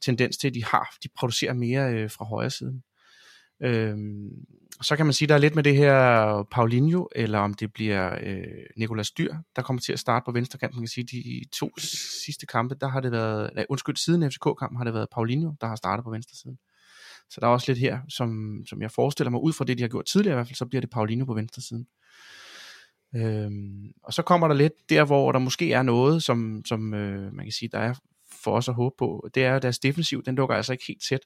tendens 0.01 0.37
til, 0.37 0.47
at 0.47 0.53
de 0.53 0.65
har, 0.65 0.95
de 1.03 1.09
producerer 1.17 1.53
mere 1.53 1.93
øh, 1.93 2.09
fra 2.09 2.25
højre 2.25 2.49
siden. 2.49 2.83
Øhm, 3.65 4.45
så 4.81 4.95
kan 4.95 5.05
man 5.05 5.13
sige, 5.13 5.27
der 5.27 5.33
er 5.33 5.39
lidt 5.39 5.55
med 5.55 5.63
det 5.63 5.75
her 5.75 6.43
Paulinho, 6.51 7.07
eller 7.15 7.39
om 7.39 7.53
det 7.53 7.73
bliver 7.73 8.17
øh, 8.23 8.43
Nikolas 8.77 9.11
Dyr, 9.11 9.35
der 9.55 9.61
kommer 9.61 9.81
til 9.81 9.93
at 9.93 9.99
starte 9.99 10.23
på 10.25 10.31
venstre 10.31 10.59
kant. 10.59 10.73
Man 10.73 10.81
kan 10.81 10.87
sige, 10.87 11.07
de 11.11 11.45
to 11.53 11.71
sidste 12.25 12.45
kampe, 12.45 12.75
der 12.81 12.87
har 12.87 12.99
det 12.99 13.11
været, 13.11 13.49
nej, 13.55 13.65
undskyld, 13.69 13.95
siden 13.95 14.31
FCK-kampen 14.31 14.77
har 14.77 14.83
det 14.83 14.93
været 14.93 15.07
Paulinho, 15.11 15.53
der 15.61 15.67
har 15.67 15.75
startet 15.75 16.03
på 16.03 16.11
venstre 16.11 16.35
siden. 16.35 16.57
Så 17.29 17.41
der 17.41 17.47
er 17.47 17.51
også 17.51 17.71
lidt 17.71 17.79
her, 17.79 17.99
som, 18.09 18.59
som 18.69 18.81
jeg 18.81 18.91
forestiller 18.91 19.31
mig, 19.31 19.41
ud 19.41 19.53
fra 19.53 19.65
det, 19.65 19.77
de 19.77 19.83
har 19.83 19.87
gjort 19.87 20.05
tidligere 20.05 20.33
i 20.33 20.37
hvert 20.37 20.47
fald, 20.47 20.55
så 20.55 20.65
bliver 20.65 20.81
det 20.81 20.89
Paulinho 20.89 21.25
på 21.25 21.33
venstre 21.33 21.61
siden. 21.61 21.87
Øhm, 23.15 23.91
og 24.03 24.13
så 24.13 24.21
kommer 24.21 24.47
der 24.47 24.55
lidt 24.55 24.73
der, 24.89 25.05
hvor 25.05 25.31
der 25.31 25.39
måske 25.39 25.73
er 25.73 25.83
noget, 25.83 26.23
som, 26.23 26.61
som 26.65 26.93
øh, 26.93 27.33
man 27.33 27.45
kan 27.45 27.51
sige, 27.51 27.69
der 27.69 27.79
er 27.79 27.93
for 28.43 28.51
os 28.57 28.69
at 28.69 28.75
håbe 28.75 28.95
på. 28.97 29.29
Det 29.35 29.45
er, 29.45 29.55
at 29.55 29.61
deres 29.61 29.79
defensiv, 29.79 30.23
den 30.23 30.35
lukker 30.35 30.55
altså 30.55 30.71
ikke 30.71 30.85
helt 30.87 31.03
tæt 31.09 31.21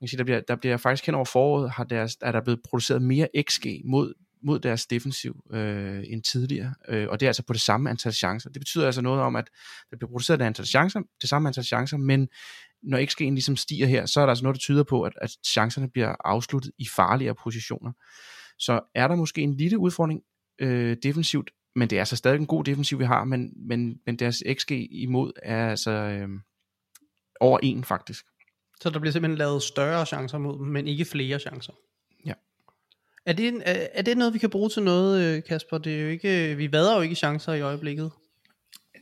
man 0.00 0.06
kan 0.06 0.08
sige, 0.08 0.18
der 0.18 0.24
bliver, 0.24 0.40
der 0.40 0.56
bliver 0.56 0.76
faktisk 0.76 1.06
hen 1.06 1.14
over 1.14 1.24
foråret, 1.24 1.70
har 1.70 1.84
deres, 1.84 2.16
er 2.20 2.32
der 2.32 2.40
blevet 2.40 2.60
produceret 2.68 3.02
mere 3.02 3.28
XG 3.50 3.66
mod, 3.84 4.14
mod 4.42 4.58
deres 4.58 4.86
defensiv 4.86 5.36
øh, 5.52 6.04
end 6.06 6.22
tidligere, 6.22 6.74
øh, 6.88 7.08
og 7.08 7.20
det 7.20 7.26
er 7.26 7.30
altså 7.30 7.42
på 7.42 7.52
det 7.52 7.60
samme 7.60 7.90
antal 7.90 8.12
chancer. 8.12 8.50
Det 8.50 8.60
betyder 8.60 8.86
altså 8.86 9.02
noget 9.02 9.20
om, 9.20 9.36
at 9.36 9.50
der 9.90 9.96
bliver 9.96 10.10
produceret 10.10 10.40
et 10.40 10.44
antal 10.44 10.66
chancer, 10.66 11.00
det 11.20 11.28
samme 11.28 11.48
antal 11.48 11.64
chancer, 11.64 11.96
men 11.96 12.28
når 12.82 12.98
XG'en 12.98 13.32
ligesom 13.32 13.56
stiger 13.56 13.86
her, 13.86 14.06
så 14.06 14.20
er 14.20 14.24
der 14.24 14.30
altså 14.30 14.44
noget, 14.44 14.54
der 14.54 14.60
tyder 14.60 14.84
på, 14.84 15.02
at, 15.02 15.12
at 15.22 15.30
chancerne 15.46 15.90
bliver 15.90 16.14
afsluttet 16.24 16.72
i 16.78 16.86
farligere 16.96 17.34
positioner. 17.34 17.92
Så 18.58 18.80
er 18.94 19.08
der 19.08 19.16
måske 19.16 19.40
en 19.40 19.56
lille 19.56 19.78
udfordring 19.78 20.20
øh, 20.60 20.96
defensivt, 21.02 21.50
men 21.76 21.90
det 21.90 21.96
er 21.96 22.00
altså 22.00 22.16
stadig 22.16 22.38
en 22.38 22.46
god 22.46 22.64
defensiv, 22.64 22.98
vi 22.98 23.04
har, 23.04 23.24
men, 23.24 23.52
men, 23.68 24.00
men 24.06 24.16
deres 24.16 24.42
XG 24.58 24.70
imod 24.90 25.32
er 25.42 25.70
altså 25.70 25.90
øh, 25.90 26.28
over 27.40 27.58
en 27.62 27.84
faktisk. 27.84 28.24
Så 28.80 28.90
der 28.90 28.98
bliver 28.98 29.12
simpelthen 29.12 29.38
lavet 29.38 29.62
større 29.62 30.06
chancer 30.06 30.38
mod 30.38 30.58
dem, 30.58 30.66
men 30.66 30.88
ikke 30.88 31.04
flere 31.04 31.38
chancer. 31.38 31.72
Ja. 32.26 32.32
Er 33.26 33.32
det, 33.32 33.62
er, 33.64 33.86
er 33.94 34.02
det 34.02 34.18
noget, 34.18 34.34
vi 34.34 34.38
kan 34.38 34.50
bruge 34.50 34.70
til 34.70 34.82
noget, 34.82 35.36
øh, 35.36 35.42
Kasper? 35.48 35.78
Det 35.78 35.96
er 35.96 36.02
jo 36.02 36.08
ikke, 36.08 36.54
vi 36.56 36.72
vader 36.72 36.96
jo 36.96 37.02
ikke 37.02 37.14
chancer 37.14 37.52
i 37.52 37.60
øjeblikket. 37.60 38.10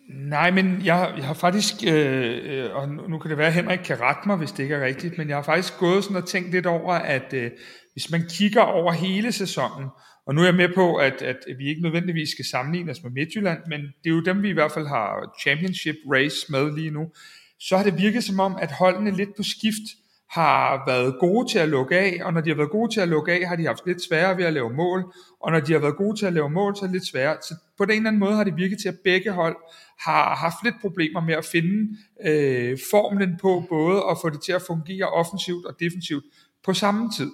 Nej, 0.08 0.50
men 0.50 0.82
jeg, 0.84 1.14
jeg 1.16 1.24
har 1.24 1.34
faktisk, 1.34 1.74
øh, 1.86 2.40
øh, 2.44 2.74
og 2.74 2.88
nu, 2.88 3.08
nu 3.08 3.18
kan 3.18 3.30
det 3.30 3.38
være, 3.38 3.46
at 3.46 3.54
Henrik 3.54 3.78
kan 3.78 4.00
rette 4.00 4.28
mig, 4.28 4.36
hvis 4.36 4.52
det 4.52 4.62
ikke 4.62 4.74
er 4.74 4.84
rigtigt, 4.84 5.18
men 5.18 5.28
jeg 5.28 5.36
har 5.36 5.42
faktisk 5.42 5.78
gået 5.78 6.04
sådan 6.04 6.16
og 6.16 6.28
tænkt 6.28 6.50
lidt 6.50 6.66
over, 6.66 6.92
at 6.92 7.32
øh, 7.32 7.50
hvis 7.92 8.10
man 8.10 8.22
kigger 8.30 8.60
over 8.60 8.92
hele 8.92 9.32
sæsonen, 9.32 9.88
og 10.26 10.34
nu 10.34 10.40
er 10.40 10.44
jeg 10.44 10.54
med 10.54 10.68
på, 10.74 10.96
at, 10.96 11.22
at 11.22 11.38
vi 11.58 11.68
ikke 11.68 11.82
nødvendigvis 11.82 12.28
skal 12.28 12.44
sammenligne 12.44 12.90
os 12.90 13.02
med 13.02 13.10
Midtjylland, 13.10 13.58
men 13.68 13.80
det 13.80 14.10
er 14.10 14.14
jo 14.14 14.20
dem, 14.20 14.42
vi 14.42 14.48
i 14.48 14.52
hvert 14.52 14.72
fald 14.72 14.86
har 14.86 15.34
championship 15.42 15.96
race 16.06 16.52
med 16.52 16.76
lige 16.76 16.90
nu 16.90 17.12
så 17.60 17.76
har 17.76 17.84
det 17.84 17.98
virket 17.98 18.24
som 18.24 18.40
om, 18.40 18.56
at 18.60 18.72
holdene 18.72 19.10
lidt 19.10 19.36
på 19.36 19.42
skift 19.42 19.82
har 20.30 20.82
været 20.86 21.16
gode 21.20 21.52
til 21.52 21.58
at 21.58 21.68
lukke 21.68 21.98
af, 21.98 22.20
og 22.24 22.32
når 22.32 22.40
de 22.40 22.50
har 22.50 22.56
været 22.56 22.70
gode 22.70 22.94
til 22.94 23.00
at 23.00 23.08
lukke 23.08 23.32
af, 23.32 23.48
har 23.48 23.56
de 23.56 23.66
haft 23.66 23.86
lidt 23.86 24.02
sværere 24.08 24.36
ved 24.36 24.44
at 24.44 24.52
lave 24.52 24.72
mål, 24.72 25.12
og 25.40 25.52
når 25.52 25.60
de 25.60 25.72
har 25.72 25.80
været 25.80 25.96
gode 25.96 26.18
til 26.18 26.26
at 26.26 26.32
lave 26.32 26.50
mål, 26.50 26.76
så 26.76 26.82
er 26.82 26.86
det 26.86 26.92
lidt 26.92 27.06
sværere. 27.06 27.36
Så 27.42 27.54
på 27.78 27.84
den 27.84 27.90
ene 27.90 27.96
eller 27.96 28.08
anden 28.08 28.20
måde 28.20 28.34
har 28.34 28.44
det 28.44 28.56
virket 28.56 28.78
til, 28.78 28.88
at 28.88 28.98
begge 29.04 29.32
hold 29.32 29.56
har 30.00 30.34
haft 30.36 30.56
lidt 30.64 30.74
problemer 30.80 31.20
med 31.20 31.34
at 31.34 31.44
finde 31.44 31.96
øh, 32.26 32.78
formlen 32.90 33.36
på 33.40 33.64
både 33.68 34.02
at 34.10 34.16
få 34.22 34.30
det 34.30 34.42
til 34.42 34.52
at 34.52 34.62
fungere 34.62 35.08
offensivt 35.08 35.66
og 35.66 35.74
defensivt 35.80 36.24
på 36.64 36.74
samme 36.74 37.10
tid. 37.16 37.30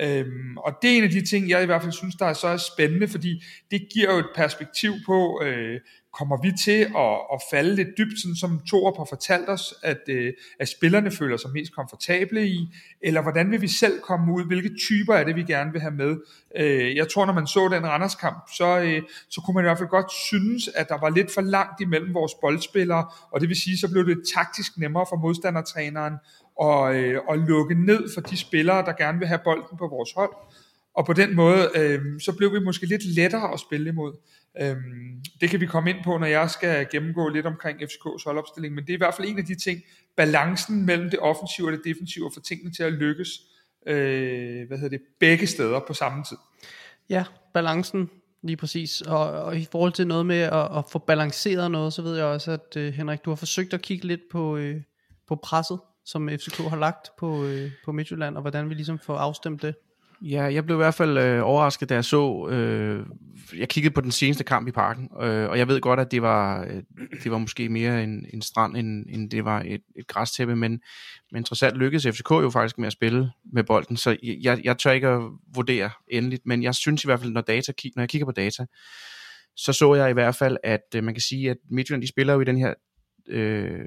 Øhm, 0.00 0.56
og 0.56 0.72
det 0.82 0.92
er 0.92 0.96
en 0.96 1.04
af 1.04 1.10
de 1.10 1.26
ting, 1.26 1.48
jeg 1.48 1.62
i 1.62 1.66
hvert 1.66 1.82
fald 1.82 1.92
synes, 1.92 2.14
der 2.14 2.26
er 2.26 2.32
så 2.32 2.70
spændende, 2.74 3.08
fordi 3.08 3.42
det 3.70 3.88
giver 3.92 4.12
jo 4.12 4.18
et 4.18 4.30
perspektiv 4.34 4.92
på, 5.06 5.42
øh, 5.44 5.80
kommer 6.12 6.36
vi 6.42 6.52
til 6.64 6.80
at, 6.96 7.14
at 7.34 7.40
falde 7.50 7.74
lidt 7.74 7.88
dybt, 7.98 8.20
sådan 8.22 8.36
som 8.36 8.60
Torup 8.70 8.96
har 8.96 9.04
fortalt 9.04 9.48
os, 9.48 9.74
at, 9.82 10.00
øh, 10.08 10.32
at 10.60 10.68
spillerne 10.68 11.10
føler 11.10 11.36
sig 11.36 11.50
mest 11.50 11.74
komfortable 11.74 12.46
i, 12.46 12.74
eller 13.00 13.22
hvordan 13.22 13.50
vil 13.50 13.62
vi 13.62 13.68
selv 13.68 14.00
komme 14.00 14.34
ud, 14.34 14.46
hvilke 14.46 14.70
typer 14.80 15.14
er 15.14 15.24
det, 15.24 15.36
vi 15.36 15.42
gerne 15.42 15.72
vil 15.72 15.80
have 15.80 15.94
med. 15.94 16.16
Øh, 16.56 16.96
jeg 16.96 17.08
tror, 17.08 17.26
når 17.26 17.32
man 17.32 17.46
så 17.46 17.68
den 17.72 17.86
Randerskamp, 17.86 18.38
så, 18.56 18.80
øh, 18.80 19.02
så 19.30 19.40
kunne 19.40 19.54
man 19.54 19.64
i 19.64 19.66
hvert 19.66 19.78
fald 19.78 19.88
godt 19.88 20.12
synes, 20.12 20.68
at 20.68 20.88
der 20.88 21.00
var 21.00 21.08
lidt 21.08 21.30
for 21.30 21.40
langt 21.40 21.80
imellem 21.80 22.14
vores 22.14 22.34
boldspillere, 22.40 23.06
og 23.30 23.40
det 23.40 23.48
vil 23.48 23.56
sige, 23.56 23.78
så 23.78 23.90
blev 23.90 24.06
det 24.06 24.22
taktisk 24.34 24.78
nemmere 24.78 25.06
for 25.08 25.16
modstandertræneren 25.16 26.14
at, 26.62 26.96
øh, 26.96 27.20
at 27.30 27.38
lukke 27.38 27.74
ned 27.74 28.14
for 28.14 28.20
de 28.20 28.36
spillere, 28.36 28.84
der 28.84 28.92
gerne 28.92 29.18
vil 29.18 29.28
have 29.28 29.40
bolden 29.44 29.78
på 29.78 29.86
vores 29.86 30.12
hold. 30.16 30.32
Og 30.94 31.06
på 31.06 31.12
den 31.12 31.36
måde, 31.36 31.70
øh, 31.74 32.00
så 32.20 32.32
blev 32.36 32.52
vi 32.52 32.60
måske 32.60 32.86
lidt 32.86 33.04
lettere 33.04 33.52
at 33.52 33.60
spille 33.60 33.88
imod. 33.90 34.12
Øhm, 34.60 35.22
det 35.40 35.50
kan 35.50 35.60
vi 35.60 35.66
komme 35.66 35.90
ind 35.90 36.04
på, 36.04 36.18
når 36.18 36.26
jeg 36.26 36.50
skal 36.50 36.86
gennemgå 36.90 37.28
lidt 37.28 37.46
omkring 37.46 37.82
FCK's 37.82 38.24
holdopstilling, 38.24 38.74
men 38.74 38.84
det 38.84 38.90
er 38.90 38.94
i 38.94 38.98
hvert 38.98 39.14
fald 39.14 39.28
en 39.28 39.38
af 39.38 39.44
de 39.44 39.54
ting, 39.54 39.80
balancen 40.16 40.86
mellem 40.86 41.10
det 41.10 41.18
offensive 41.18 41.68
og 41.68 41.72
det 41.72 41.80
defensive, 41.84 42.26
og 42.26 42.32
få 42.34 42.40
tingene 42.40 42.72
til 42.72 42.82
at 42.82 42.92
lykkes 42.92 43.28
øh, 43.86 44.66
hvad 44.68 44.78
hedder 44.78 44.98
det, 44.98 45.06
begge 45.20 45.46
steder 45.46 45.80
på 45.86 45.94
samme 45.94 46.24
tid. 46.24 46.36
Ja, 47.08 47.24
balancen 47.54 48.10
lige 48.42 48.56
præcis. 48.56 49.00
Og, 49.00 49.30
og 49.30 49.56
i 49.56 49.68
forhold 49.72 49.92
til 49.92 50.06
noget 50.06 50.26
med 50.26 50.40
at, 50.40 50.78
at 50.78 50.84
få 50.90 50.98
balanceret 50.98 51.70
noget, 51.70 51.92
så 51.92 52.02
ved 52.02 52.16
jeg 52.16 52.24
også, 52.24 52.50
at 52.50 52.76
øh, 52.76 52.92
Henrik, 52.92 53.24
du 53.24 53.30
har 53.30 53.36
forsøgt 53.36 53.74
at 53.74 53.82
kigge 53.82 54.06
lidt 54.06 54.20
på, 54.32 54.56
øh, 54.56 54.82
på 55.28 55.36
presset, 55.36 55.78
som 56.04 56.28
FCK 56.28 56.56
har 56.56 56.76
lagt 56.76 57.10
på, 57.18 57.44
øh, 57.44 57.70
på 57.84 57.92
Midtjylland, 57.92 58.36
og 58.36 58.40
hvordan 58.40 58.68
vi 58.68 58.74
ligesom 58.74 58.98
får 58.98 59.16
afstemt 59.16 59.62
det. 59.62 59.74
Ja, 60.24 60.42
jeg 60.42 60.64
blev 60.64 60.76
i 60.76 60.82
hvert 60.82 60.94
fald 60.94 61.18
øh, 61.18 61.40
overrasket, 61.44 61.88
da 61.88 61.94
jeg 61.94 62.04
så, 62.04 62.48
øh, 62.50 63.06
jeg 63.58 63.68
kiggede 63.68 63.94
på 63.94 64.00
den 64.00 64.10
seneste 64.10 64.44
kamp 64.44 64.68
i 64.68 64.70
parken, 64.70 65.08
øh, 65.22 65.50
og 65.50 65.58
jeg 65.58 65.68
ved 65.68 65.80
godt, 65.80 66.00
at 66.00 66.10
det 66.10 66.22
var, 66.22 66.64
øh, 66.64 66.82
det 67.24 67.32
var 67.32 67.38
måske 67.38 67.68
mere 67.68 68.04
en, 68.04 68.26
en 68.32 68.42
strand, 68.42 68.76
end, 68.76 69.06
end 69.08 69.30
det 69.30 69.44
var 69.44 69.62
et, 69.66 69.82
et 69.96 70.06
græstæppe, 70.06 70.56
men, 70.56 70.80
men 71.32 71.44
trods 71.44 71.62
alt 71.62 71.76
lykkedes 71.76 72.06
FCK 72.06 72.30
jo 72.30 72.50
faktisk 72.50 72.78
med 72.78 72.86
at 72.86 72.92
spille 72.92 73.30
med 73.52 73.64
bolden, 73.64 73.96
så 73.96 74.16
jeg, 74.22 74.60
jeg 74.64 74.78
tør 74.78 74.90
ikke 74.90 75.08
at 75.08 75.22
vurdere 75.54 75.90
endeligt, 76.10 76.42
men 76.46 76.62
jeg 76.62 76.74
synes 76.74 77.04
i 77.04 77.06
hvert 77.06 77.20
fald, 77.20 77.32
når, 77.32 77.40
data, 77.40 77.72
når 77.96 78.02
jeg 78.02 78.08
kigger 78.08 78.26
på 78.26 78.32
data, 78.32 78.66
så 79.56 79.72
så 79.72 79.94
jeg 79.94 80.10
i 80.10 80.12
hvert 80.12 80.36
fald, 80.36 80.56
at 80.64 80.86
øh, 80.96 81.04
man 81.04 81.14
kan 81.14 81.20
sige, 81.20 81.50
at 81.50 81.56
Midtjylland, 81.70 82.02
de 82.02 82.08
spiller 82.08 82.34
jo 82.34 82.40
i 82.40 82.44
den 82.44 82.58
her 82.58 82.74
øh, 83.28 83.86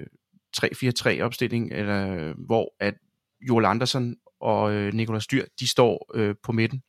3-4-3 0.58 1.22
opstilling, 1.22 1.74
eller, 1.74 2.34
hvor 2.46 2.74
at 2.80 2.94
Joel 3.50 3.66
Andersen 3.66 4.16
og 4.42 4.74
øh, 4.74 4.94
Nikolas 4.94 5.28
Dyr, 5.28 5.46
de 5.60 5.68
står 5.68 6.12
øh, 6.16 6.36
på 6.44 6.52
midten 6.52 6.82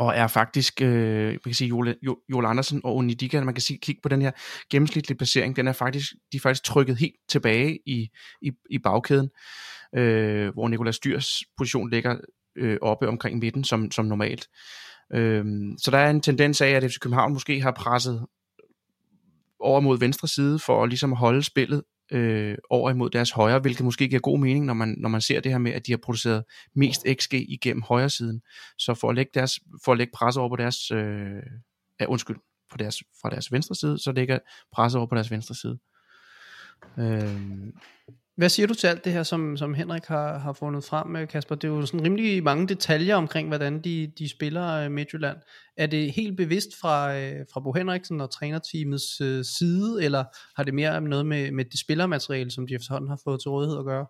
og 0.00 0.16
er 0.16 0.26
faktisk, 0.26 0.82
øh, 0.82 1.26
man 1.26 1.38
kan 1.44 1.54
sige, 1.54 1.68
Joel, 1.68 1.96
Joel 2.28 2.46
Andersen 2.46 2.80
og 2.84 2.96
Onidika, 2.96 3.40
man 3.44 3.54
kan 3.54 3.62
sige, 3.62 3.78
kigge 3.78 4.00
på 4.02 4.08
den 4.08 4.22
her 4.22 4.30
gennemsnitlige 4.70 5.18
placering, 5.18 5.56
den 5.56 5.68
er 5.68 5.72
faktisk, 5.72 6.12
de 6.32 6.36
er 6.36 6.40
faktisk 6.40 6.64
trykket 6.64 6.96
helt 6.96 7.16
tilbage 7.28 7.78
i, 7.86 8.08
i, 8.42 8.52
i 8.70 8.78
bagkæden, 8.78 9.30
øh, 9.96 10.52
hvor 10.52 10.68
Nikolas 10.68 10.98
Dyrs 10.98 11.42
position 11.56 11.90
ligger 11.90 12.16
øh, 12.56 12.78
oppe 12.82 13.08
omkring 13.08 13.38
midten, 13.38 13.64
som, 13.64 13.90
som 13.90 14.04
normalt. 14.04 14.48
Øh, 15.12 15.44
så 15.78 15.90
der 15.90 15.98
er 15.98 16.10
en 16.10 16.20
tendens 16.20 16.60
af, 16.60 16.68
at 16.68 16.82
FC 16.82 16.98
København 16.98 17.32
måske 17.32 17.60
har 17.60 17.72
presset 17.72 18.26
over 19.60 19.80
mod 19.80 19.98
venstre 19.98 20.28
side, 20.28 20.58
for 20.58 20.74
ligesom 20.74 20.82
at 20.82 20.88
ligesom 20.88 21.12
holde 21.12 21.42
spillet 21.42 21.82
øh, 22.10 22.58
over 22.70 22.90
imod 22.90 23.10
deres 23.10 23.30
højre, 23.30 23.58
hvilket 23.58 23.84
måske 23.84 24.08
giver 24.08 24.20
god 24.20 24.38
mening, 24.38 24.64
når 24.64 24.74
man, 24.74 24.94
når 24.98 25.08
man 25.08 25.20
ser 25.20 25.40
det 25.40 25.52
her 25.52 25.58
med, 25.58 25.72
at 25.72 25.86
de 25.86 25.92
har 25.92 25.96
produceret 25.96 26.44
mest 26.74 27.06
XG 27.20 27.34
igennem 27.34 27.82
højre 27.82 28.10
siden. 28.10 28.42
Så 28.78 28.94
for 28.94 29.08
at 29.08 29.14
lægge, 29.14 29.30
deres, 29.34 29.60
for 29.84 29.92
at 29.92 29.98
lægge 29.98 30.12
pres 30.14 30.36
over 30.36 30.48
på 30.48 30.56
deres, 30.56 30.90
øh, 30.90 31.42
ja, 32.00 32.06
undskyld, 32.06 32.36
på 32.70 32.76
deres, 32.76 33.02
fra 33.22 33.30
deres 33.30 33.52
venstre 33.52 33.74
side, 33.74 33.98
så 33.98 34.12
ligger 34.12 34.38
pres 34.72 34.94
over 34.94 35.06
på 35.06 35.14
deres 35.14 35.30
venstre 35.30 35.54
side. 35.54 35.78
Øh, 36.98 37.72
hvad 38.40 38.48
siger 38.48 38.66
du 38.66 38.74
til 38.74 38.86
alt 38.86 39.04
det 39.04 39.12
her, 39.12 39.22
som, 39.22 39.56
som 39.56 39.74
Henrik 39.74 40.04
har, 40.04 40.38
har 40.38 40.52
fundet 40.52 40.84
frem 40.84 41.06
med, 41.06 41.26
Kasper? 41.26 41.54
Det 41.54 41.68
er 41.68 41.72
jo 41.72 41.86
sådan 41.86 42.04
rimelig 42.04 42.42
mange 42.42 42.68
detaljer 42.68 43.16
omkring, 43.16 43.48
hvordan 43.48 43.80
de, 43.80 44.12
de 44.18 44.28
spiller 44.28 44.68
øh, 44.68 44.90
Midtjylland. 44.90 45.36
Er 45.76 45.86
det 45.86 46.12
helt 46.12 46.36
bevidst 46.36 46.68
fra, 46.80 47.16
øh, 47.16 47.46
fra 47.52 47.60
Bo 47.60 47.72
Henriksen 47.72 48.20
og 48.20 48.30
trænerteamets 48.30 49.16
side, 49.58 50.04
eller 50.04 50.24
har 50.56 50.64
det 50.64 50.74
mere 50.74 51.00
noget 51.00 51.26
med, 51.26 51.50
med 51.50 51.64
det 51.64 51.80
spillermateriale, 51.80 52.50
som 52.50 52.66
de 52.66 52.74
efterhånden 52.74 53.10
har 53.10 53.20
fået 53.24 53.40
til 53.40 53.50
rådighed 53.50 53.78
at 53.78 53.84
gøre? 53.84 54.06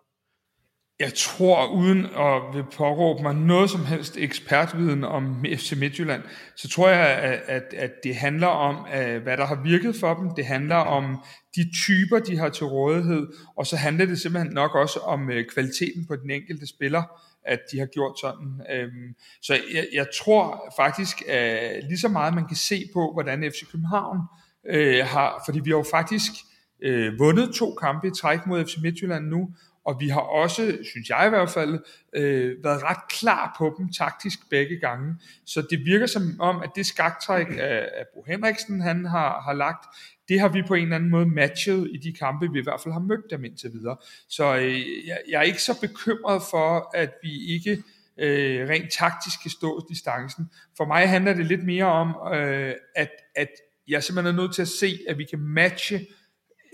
Jeg 1.01 1.13
tror, 1.13 1.67
uden 1.67 2.05
at 2.05 2.55
vil 2.55 2.63
påråbe 2.77 3.23
mig 3.23 3.35
noget 3.35 3.69
som 3.69 3.85
helst 3.85 4.17
ekspertviden 4.17 5.03
om 5.03 5.45
FC 5.55 5.73
Midtjylland, 5.77 6.23
så 6.55 6.69
tror 6.69 6.89
jeg, 6.89 7.07
at, 7.07 7.41
at, 7.47 7.73
at 7.73 7.91
det 8.03 8.15
handler 8.15 8.47
om, 8.47 8.87
øh, 8.95 9.23
hvad 9.23 9.37
der 9.37 9.45
har 9.45 9.61
virket 9.63 9.95
for 9.95 10.13
dem. 10.13 10.31
Det 10.35 10.45
handler 10.45 10.75
om 10.75 11.17
de 11.55 11.71
typer, 11.85 12.19
de 12.19 12.37
har 12.37 12.49
til 12.49 12.65
rådighed, 12.65 13.27
og 13.57 13.67
så 13.67 13.75
handler 13.75 14.05
det 14.05 14.21
simpelthen 14.21 14.53
nok 14.53 14.75
også 14.75 14.99
om 14.99 15.29
øh, 15.31 15.45
kvaliteten 15.53 16.05
på 16.07 16.15
den 16.15 16.31
enkelte 16.31 16.67
spiller, 16.67 17.03
at 17.45 17.59
de 17.71 17.79
har 17.79 17.85
gjort 17.85 18.19
sådan. 18.19 18.61
Øhm, 18.73 19.15
så 19.41 19.53
jeg, 19.73 19.87
jeg 19.93 20.07
tror 20.23 20.73
faktisk, 20.77 21.21
at 21.27 21.83
lige 21.83 21.99
så 21.99 22.07
meget 22.07 22.33
man 22.33 22.47
kan 22.47 22.57
se 22.57 22.83
på, 22.93 23.11
hvordan 23.13 23.51
FC 23.51 23.71
København 23.71 24.17
har, 25.03 25.43
fordi 25.47 25.59
vi 25.59 25.69
har 25.69 25.77
jo 25.77 25.85
faktisk 25.91 26.31
øh, 26.81 27.19
vundet 27.19 27.55
to 27.55 27.75
kampe 27.75 28.07
i 28.07 28.11
træk 28.11 28.39
mod 28.47 28.65
FC 28.65 28.77
Midtjylland 28.81 29.25
nu, 29.25 29.49
og 29.85 29.97
vi 29.99 30.09
har 30.09 30.19
også, 30.19 30.77
synes 30.83 31.09
jeg 31.09 31.23
i 31.27 31.29
hvert 31.29 31.49
fald, 31.49 31.79
øh, 32.15 32.63
været 32.63 32.83
ret 32.83 33.07
klar 33.09 33.55
på 33.57 33.75
dem 33.77 33.91
taktisk 33.93 34.49
begge 34.49 34.79
gange. 34.79 35.15
Så 35.45 35.61
det 35.69 35.85
virker 35.85 36.05
som 36.05 36.35
om, 36.39 36.61
at 36.61 36.69
det 36.75 36.85
skaktræk 36.85 37.47
af, 37.49 37.89
af 37.99 38.05
Bo 38.13 38.23
Henriksen, 38.27 38.81
han 38.81 39.05
har, 39.05 39.41
har 39.41 39.53
lagt, 39.53 39.85
det 40.27 40.39
har 40.39 40.49
vi 40.49 40.61
på 40.67 40.73
en 40.73 40.83
eller 40.83 40.95
anden 40.95 41.09
måde 41.09 41.25
matchet 41.25 41.89
i 41.93 41.97
de 41.97 42.13
kampe, 42.13 42.51
vi 42.51 42.59
i 42.59 42.63
hvert 42.63 42.81
fald 42.81 42.93
har 42.93 42.99
mødt 42.99 43.25
dem 43.31 43.45
indtil 43.45 43.73
videre. 43.73 43.97
Så 44.29 44.55
øh, 44.55 45.07
jeg, 45.07 45.17
jeg 45.29 45.37
er 45.37 45.43
ikke 45.43 45.61
så 45.61 45.81
bekymret 45.81 46.41
for, 46.51 46.97
at 46.97 47.13
vi 47.23 47.53
ikke 47.53 47.83
øh, 48.17 48.69
rent 48.69 48.91
taktisk 48.91 49.41
kan 49.41 49.51
stå 49.51 49.85
distancen. 49.89 50.49
For 50.77 50.85
mig 50.85 51.09
handler 51.09 51.33
det 51.33 51.45
lidt 51.45 51.63
mere 51.63 51.85
om, 51.85 52.33
øh, 52.33 52.73
at, 52.95 53.11
at 53.35 53.49
jeg 53.87 54.03
simpelthen 54.03 54.35
er 54.35 54.41
nødt 54.41 54.55
til 54.55 54.61
at 54.61 54.67
se, 54.67 54.99
at 55.09 55.17
vi 55.17 55.23
kan 55.23 55.39
matche 55.39 56.07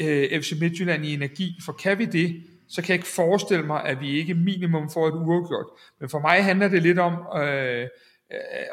øh, 0.02 0.42
FC 0.42 0.54
Midtjylland 0.62 1.06
i 1.06 1.14
energi, 1.14 1.60
for 1.66 1.74
kan 1.74 2.00
vi 2.00 2.06
det, 2.06 2.44
så 2.70 2.82
kan 2.82 2.90
jeg 2.90 2.96
ikke 2.96 3.08
forestille 3.08 3.66
mig, 3.66 3.84
at 3.84 4.02
vi 4.02 4.12
ikke 4.12 4.34
minimum 4.34 4.90
får 4.90 5.08
et 5.08 5.14
uafgjort. 5.14 5.66
Men 6.00 6.10
for 6.10 6.20
mig 6.20 6.44
handler 6.44 6.68
det 6.68 6.84
lidt 6.84 7.00
om, 7.00 7.14
øh, 7.42 7.82
øh, 7.82 7.88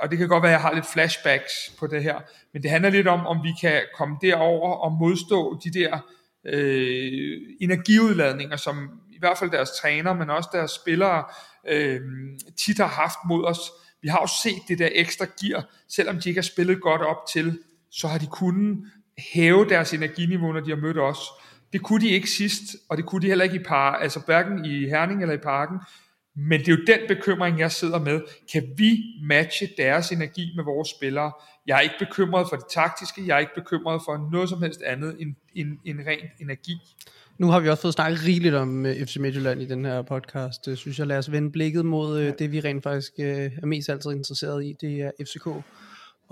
og 0.01 0.11
det 0.11 0.19
kan 0.19 0.29
godt 0.29 0.43
være, 0.43 0.53
at 0.53 0.55
jeg 0.55 0.61
har 0.61 0.75
lidt 0.75 0.87
flashbacks 0.93 1.53
på 1.79 1.87
det 1.87 2.03
her, 2.03 2.21
men 2.53 2.63
det 2.63 2.71
handler 2.71 2.91
lidt 2.91 3.09
om, 3.09 3.27
om 3.27 3.43
vi 3.43 3.53
kan 3.61 3.83
komme 3.99 4.17
derover 4.23 4.73
og 4.73 4.93
modstå 4.93 5.61
de 5.65 5.71
der 5.71 5.99
øh, 6.47 7.39
energiudladninger, 7.61 8.57
som 8.57 8.91
i 9.13 9.19
hvert 9.19 9.39
fald 9.39 9.51
deres 9.51 9.71
træner, 9.83 10.15
men 10.15 10.31
også 10.31 10.49
deres 10.53 10.71
spillere 10.71 11.25
øh, 11.69 12.01
tit 12.65 12.79
har 12.79 12.87
haft 12.87 13.19
mod 13.29 13.45
os. 13.45 13.59
Vi 14.03 14.09
har 14.09 14.21
jo 14.21 14.29
set 14.43 14.63
det 14.69 14.79
der 14.79 14.89
ekstra 14.93 15.27
gear, 15.41 15.65
selvom 15.89 16.21
de 16.21 16.29
ikke 16.29 16.39
har 16.39 16.43
spillet 16.43 16.81
godt 16.81 17.03
op 17.03 17.27
til, 17.33 17.59
så 17.91 18.09
har 18.09 18.19
de 18.19 18.27
kunnet 18.27 18.91
hæve 19.19 19.69
deres 19.69 19.93
energiniveau, 19.93 20.53
når 20.53 20.61
de 20.61 20.71
har 20.71 20.77
mødt 20.77 20.99
os. 20.99 21.19
Det 21.75 21.83
kunne 21.83 22.01
de 22.01 22.09
ikke 22.09 22.31
sidst, 22.31 22.63
og 22.89 22.97
det 22.97 23.07
kunne 23.07 23.23
de 23.23 23.27
heller 23.27 23.45
ikke 23.45 23.57
i 23.57 23.63
par, 23.69 23.93
altså 23.93 24.21
hverken 24.27 24.65
i 24.65 24.89
Herning 24.89 25.23
eller 25.23 25.35
i 25.35 25.39
Parken. 25.39 25.79
Men 26.37 26.61
det 26.61 26.69
er 26.69 26.73
jo 26.73 26.85
den 26.87 26.99
bekymring, 27.09 27.59
jeg 27.59 27.73
sidder 27.73 27.99
med. 27.99 28.21
Kan 28.53 28.63
vi 28.77 29.03
matche 29.23 29.69
deres 29.77 30.11
energi 30.11 30.53
med 30.57 30.65
vores 30.65 30.89
spillere? 30.89 31.33
Jeg 31.67 31.77
er 31.77 31.81
ikke 31.81 31.95
bekymret 31.99 32.47
for 32.49 32.57
det 32.57 32.65
taktiske, 32.75 33.27
jeg 33.27 33.35
er 33.35 33.39
ikke 33.39 33.55
bekymret 33.55 34.01
for 34.05 34.31
noget 34.33 34.49
som 34.49 34.63
helst 34.63 34.83
andet 34.83 35.17
end, 35.21 35.35
end, 35.55 35.69
end 35.85 35.99
ren 36.07 36.29
energi. 36.41 36.77
Nu 37.39 37.47
har 37.47 37.61
vi 37.61 37.69
også 37.69 37.83
fået 37.83 37.95
snakket 37.95 38.25
rigeligt 38.25 38.55
om 38.55 38.85
uh, 38.85 38.91
FC 38.93 39.17
Midtjylland 39.17 39.63
i 39.63 39.67
den 39.67 39.85
her 39.85 40.03
podcast. 40.03 40.67
Det 40.67 40.79
synes 40.79 40.99
jeg, 40.99 41.07
lad 41.07 41.19
os 41.19 41.33
vende 41.33 41.51
blikket 41.53 41.85
mod 41.87 42.27
uh, 42.27 42.33
det, 42.39 42.53
vi 42.53 42.61
rent 42.61 42.83
faktisk 42.83 43.13
er 43.19 43.67
mest 43.67 43.89
altid 43.89 44.11
interesseret 44.11 44.65
i. 44.65 44.75
Det 44.81 45.01
er 45.01 45.11
FCK. 45.21 45.47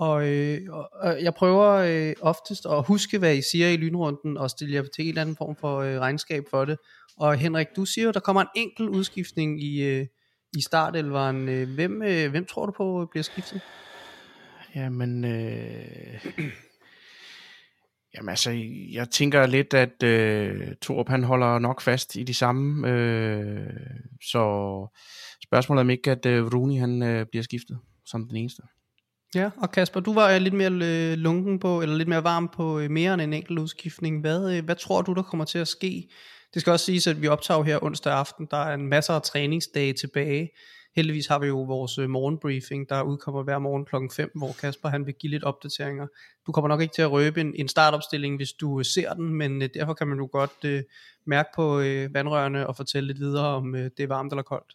Og, 0.03 0.27
øh, 0.27 0.61
og 0.71 1.23
jeg 1.23 1.33
prøver 1.33 1.71
øh, 1.71 2.13
oftest 2.21 2.65
at 2.65 2.87
huske, 2.87 3.17
hvad 3.17 3.35
I 3.35 3.41
siger 3.51 3.69
i 3.69 3.77
lynrunden, 3.77 4.37
og 4.37 4.49
stille 4.49 4.73
jer 4.75 4.83
til 4.95 5.03
en 5.03 5.09
eller 5.09 5.21
anden 5.21 5.35
form 5.35 5.55
for 5.55 5.79
øh, 5.79 5.99
regnskab 5.99 6.43
for 6.49 6.65
det. 6.65 6.77
Og 7.17 7.35
Henrik, 7.35 7.67
du 7.75 7.85
siger 7.85 8.05
jo, 8.05 8.11
der 8.11 8.19
kommer 8.19 8.41
en 8.41 8.47
enkelt 8.55 8.89
udskiftning 8.89 9.63
i, 9.63 9.81
øh, 9.81 10.05
i 10.57 10.61
startelveren. 10.61 11.49
Øh, 11.49 11.73
hvem, 11.73 12.01
øh, 12.03 12.31
hvem 12.31 12.45
tror 12.45 12.65
du 12.65 12.71
på 12.77 13.01
øh, 13.01 13.07
bliver 13.11 13.23
skiftet? 13.23 13.61
Jamen, 14.75 15.25
øh, 15.25 16.25
jamen 18.15 18.29
altså, 18.29 18.51
jeg 18.91 19.09
tænker 19.09 19.45
lidt, 19.45 19.73
at 19.73 20.03
øh, 20.03 20.75
Torup 20.81 21.09
han 21.09 21.23
holder 21.23 21.59
nok 21.59 21.81
fast 21.81 22.15
i 22.15 22.23
de 22.23 22.33
samme. 22.33 22.89
Øh, 22.89 23.69
så 24.21 24.43
spørgsmålet 25.43 25.79
er 25.79 25.83
om 25.83 25.89
ikke, 25.89 26.11
at 26.11 26.25
øh, 26.25 26.53
Rooney 26.53 26.79
han 26.79 27.03
øh, 27.03 27.25
bliver 27.31 27.43
skiftet 27.43 27.79
som 28.05 28.27
den 28.27 28.35
eneste. 28.35 28.61
Ja, 29.35 29.49
og 29.57 29.71
Kasper, 29.71 29.99
du 29.99 30.13
var 30.13 30.31
øh, 30.31 30.41
lidt 30.41 30.53
mere 30.53 30.71
øh, 30.71 31.17
lunken 31.17 31.59
på, 31.59 31.81
eller 31.81 31.95
lidt 31.95 32.07
mere 32.07 32.23
varm 32.23 32.49
på 32.55 32.79
øh, 32.79 32.91
mere 32.91 33.13
end 33.13 33.21
en 33.21 33.33
enkelt 33.33 33.59
udskiftning. 33.59 34.21
Hvad, 34.21 34.61
hvad 34.61 34.75
tror 34.75 35.01
du, 35.01 35.13
der 35.13 35.21
kommer 35.21 35.45
til 35.45 35.59
at 35.59 35.67
ske? 35.67 36.09
Det 36.53 36.61
skal 36.61 36.71
også 36.71 36.85
siges, 36.85 37.07
at 37.07 37.21
vi 37.21 37.27
optager 37.27 37.63
her 37.63 37.83
onsdag 37.83 38.13
aften. 38.13 38.47
Der 38.51 38.57
er 38.57 38.73
en 38.73 38.87
masse 38.87 39.13
af 39.13 39.21
træningsdage 39.21 39.93
tilbage. 39.93 40.49
Heldigvis 40.95 41.27
har 41.27 41.39
vi 41.39 41.47
jo 41.47 41.61
vores 41.61 41.97
morgenbriefing, 41.97 42.89
der 42.89 43.01
udkommer 43.01 43.43
hver 43.43 43.59
morgen 43.59 43.85
klokken 43.85 44.11
5, 44.11 44.31
hvor 44.35 44.55
Kasper 44.61 44.89
han 44.89 45.05
vil 45.05 45.13
give 45.13 45.31
lidt 45.31 45.43
opdateringer. 45.43 46.07
Du 46.47 46.51
kommer 46.51 46.67
nok 46.67 46.81
ikke 46.81 46.93
til 46.93 47.01
at 47.01 47.11
røbe 47.11 47.41
en, 47.41 47.53
en 47.55 47.67
startopstilling, 47.67 48.35
hvis 48.35 48.51
du 48.51 48.83
ser 48.83 49.13
den, 49.13 49.33
men 49.33 49.61
derfor 49.61 49.93
kan 49.93 50.07
man 50.07 50.17
jo 50.17 50.29
godt 50.31 50.85
mærke 51.27 51.49
på 51.55 51.75
vandrørene 52.13 52.67
og 52.67 52.75
fortælle 52.75 53.07
lidt 53.07 53.19
videre, 53.19 53.47
om 53.47 53.73
det 53.73 53.99
er 53.99 54.07
varmt 54.07 54.31
eller 54.31 54.43
koldt. 54.43 54.73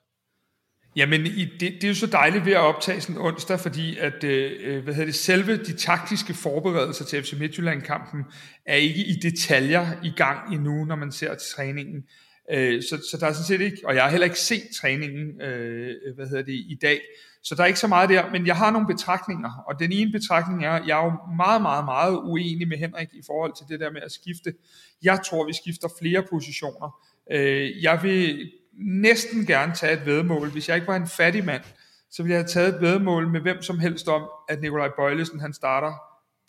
Jamen, 0.99 1.25
det, 1.25 1.61
det 1.61 1.85
er 1.85 1.89
jo 1.89 1.95
så 1.95 2.07
dejligt 2.07 2.47
ved 2.47 2.53
at 2.53 2.59
optage 2.59 3.01
sådan 3.01 3.21
onsdag, 3.21 3.61
fordi 3.61 3.99
at, 3.99 4.25
øh, 4.25 4.53
øh, 4.61 4.85
hvad 4.85 4.95
hedder 4.95 5.07
det, 5.07 5.15
selve 5.15 5.57
de 5.57 5.73
taktiske 5.73 6.35
forberedelser 6.35 7.05
til 7.05 7.23
FC 7.23 7.33
Midtjylland-kampen 7.33 8.25
er 8.67 8.75
ikke 8.75 9.05
i 9.05 9.13
detaljer 9.13 9.87
i 10.05 10.13
gang 10.17 10.55
endnu, 10.55 10.85
når 10.85 10.97
man 10.97 11.13
ser 11.13 11.35
til 11.35 11.55
træningen. 11.57 12.05
Øh, 12.51 12.83
så, 12.83 13.03
så 13.11 13.17
der 13.21 13.27
er 13.27 13.33
sådan 13.33 13.47
set 13.47 13.61
ikke, 13.61 13.77
og 13.85 13.95
jeg 13.95 14.03
har 14.03 14.11
heller 14.11 14.25
ikke 14.25 14.41
set 14.41 14.63
træningen, 14.81 15.43
øh, 15.43 15.95
hvad 16.15 16.27
hedder 16.27 16.43
det, 16.43 16.53
i 16.53 16.79
dag, 16.83 17.01
så 17.43 17.55
der 17.55 17.63
er 17.63 17.67
ikke 17.67 17.79
så 17.79 17.87
meget 17.87 18.11
der, 18.11 18.31
men 18.31 18.47
jeg 18.47 18.57
har 18.57 18.71
nogle 18.71 18.87
betragtninger, 18.87 19.65
og 19.67 19.81
den 19.81 19.93
ene 19.93 20.13
betragtning 20.13 20.65
er, 20.65 20.85
jeg 20.87 21.01
er 21.01 21.05
jo 21.05 21.35
meget, 21.37 21.63
meget, 21.63 21.85
meget 21.85 22.17
uenig 22.25 22.69
med 22.69 22.79
Henrik 22.79 23.09
i 23.13 23.23
forhold 23.27 23.53
til 23.57 23.67
det 23.69 23.81
der 23.81 23.93
med 23.93 24.01
at 24.03 24.13
skifte. 24.13 24.55
Jeg 25.03 25.21
tror, 25.27 25.47
vi 25.47 25.53
skifter 25.53 25.89
flere 26.01 26.23
positioner. 26.31 27.01
Øh, 27.33 27.83
jeg 27.83 28.03
vil 28.03 28.51
næsten 28.79 29.47
gerne 29.47 29.75
tage 29.75 29.93
et 29.93 30.07
vedmål. 30.07 30.51
Hvis 30.51 30.69
jeg 30.69 30.77
ikke 30.77 30.89
var 30.89 30.97
en 30.97 31.09
fattig 31.09 31.45
mand, 31.45 31.63
så 32.11 32.23
ville 32.23 32.35
jeg 32.35 32.41
have 32.41 32.49
taget 32.49 32.75
et 32.75 32.81
vedmål 32.81 33.29
med 33.29 33.41
hvem 33.41 33.63
som 33.63 33.79
helst 33.79 34.09
om, 34.09 34.23
at 34.49 34.61
Nikolaj 34.61 34.89
Bøjlesen 34.97 35.41
han 35.41 35.53
starter 35.53 35.93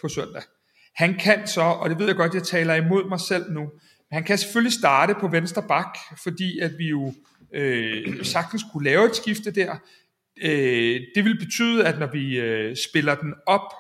på 0.02 0.08
søndag. 0.08 0.42
Han 0.96 1.14
kan 1.14 1.48
så, 1.48 1.62
og 1.62 1.90
det 1.90 2.00
ved 2.00 2.06
jeg 2.06 2.16
godt, 2.16 2.34
jeg 2.34 2.44
taler 2.44 2.76
imod 2.76 3.10
mig 3.10 3.20
selv 3.20 3.52
nu, 3.52 3.60
men 3.60 4.14
han 4.14 4.24
kan 4.24 4.38
selvfølgelig 4.38 4.74
starte 4.74 5.16
på 5.20 5.28
venstre 5.28 5.64
bak, 5.68 5.98
fordi 6.24 6.60
at 6.60 6.72
vi 6.78 6.88
jo 6.90 7.14
øh, 7.54 8.26
sagtens 8.26 8.64
kunne 8.72 8.84
lave 8.84 9.06
et 9.06 9.16
skifte 9.16 9.52
der. 9.52 9.76
Øh, 10.44 11.02
det 11.16 11.26
vil 11.26 11.40
betyde, 11.40 11.88
at 11.88 12.00
når 12.00 12.08
vi 12.08 12.40
øh, 12.40 12.76
spiller 12.90 13.16
den 13.16 13.34
op, 13.46 13.74